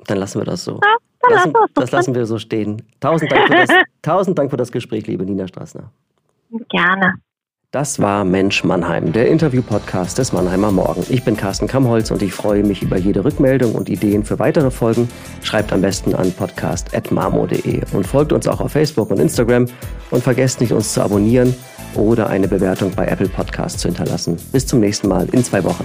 Dann 0.06 0.18
lassen 0.18 0.40
wir 0.40 0.44
das 0.44 0.64
so. 0.64 0.80
Ja, 0.82 0.96
dann 1.20 1.32
lassen, 1.32 1.52
lassen 1.52 1.72
das 1.74 1.90
lassen 1.90 2.14
wir 2.14 2.26
so 2.26 2.38
stehen. 2.38 2.82
Tausend 3.00 3.30
Dank, 3.30 3.46
für 3.46 3.54
das, 3.54 3.68
tausend 4.02 4.38
Dank 4.38 4.50
für 4.50 4.56
das 4.56 4.72
Gespräch, 4.72 5.06
liebe 5.06 5.24
Nina 5.24 5.46
Straßner. 5.46 5.90
Gerne. 6.68 7.14
Das 7.72 8.00
war 8.00 8.24
Mensch 8.24 8.64
Mannheim, 8.64 9.12
der 9.12 9.28
Interview-Podcast 9.28 10.18
des 10.18 10.32
Mannheimer 10.32 10.72
Morgen. 10.72 11.04
Ich 11.08 11.24
bin 11.24 11.36
Carsten 11.36 11.68
Kamholz 11.68 12.10
und 12.10 12.20
ich 12.20 12.34
freue 12.34 12.64
mich 12.64 12.82
über 12.82 12.96
jede 12.96 13.24
Rückmeldung 13.24 13.76
und 13.76 13.88
Ideen 13.88 14.24
für 14.24 14.40
weitere 14.40 14.72
Folgen. 14.72 15.08
Schreibt 15.44 15.72
am 15.72 15.80
besten 15.80 16.16
an 16.16 16.32
podcast.marmo.de 16.32 17.82
und 17.92 18.06
folgt 18.08 18.32
uns 18.32 18.48
auch 18.48 18.60
auf 18.60 18.72
Facebook 18.72 19.10
und 19.10 19.20
Instagram 19.20 19.66
und 20.10 20.24
vergesst 20.24 20.60
nicht, 20.60 20.72
uns 20.72 20.92
zu 20.92 21.00
abonnieren 21.00 21.54
oder 21.94 22.28
eine 22.28 22.48
Bewertung 22.48 22.90
bei 22.96 23.06
Apple 23.06 23.28
Podcasts 23.28 23.80
zu 23.80 23.86
hinterlassen. 23.86 24.36
Bis 24.50 24.66
zum 24.66 24.80
nächsten 24.80 25.06
Mal 25.06 25.28
in 25.30 25.44
zwei 25.44 25.62
Wochen. 25.62 25.84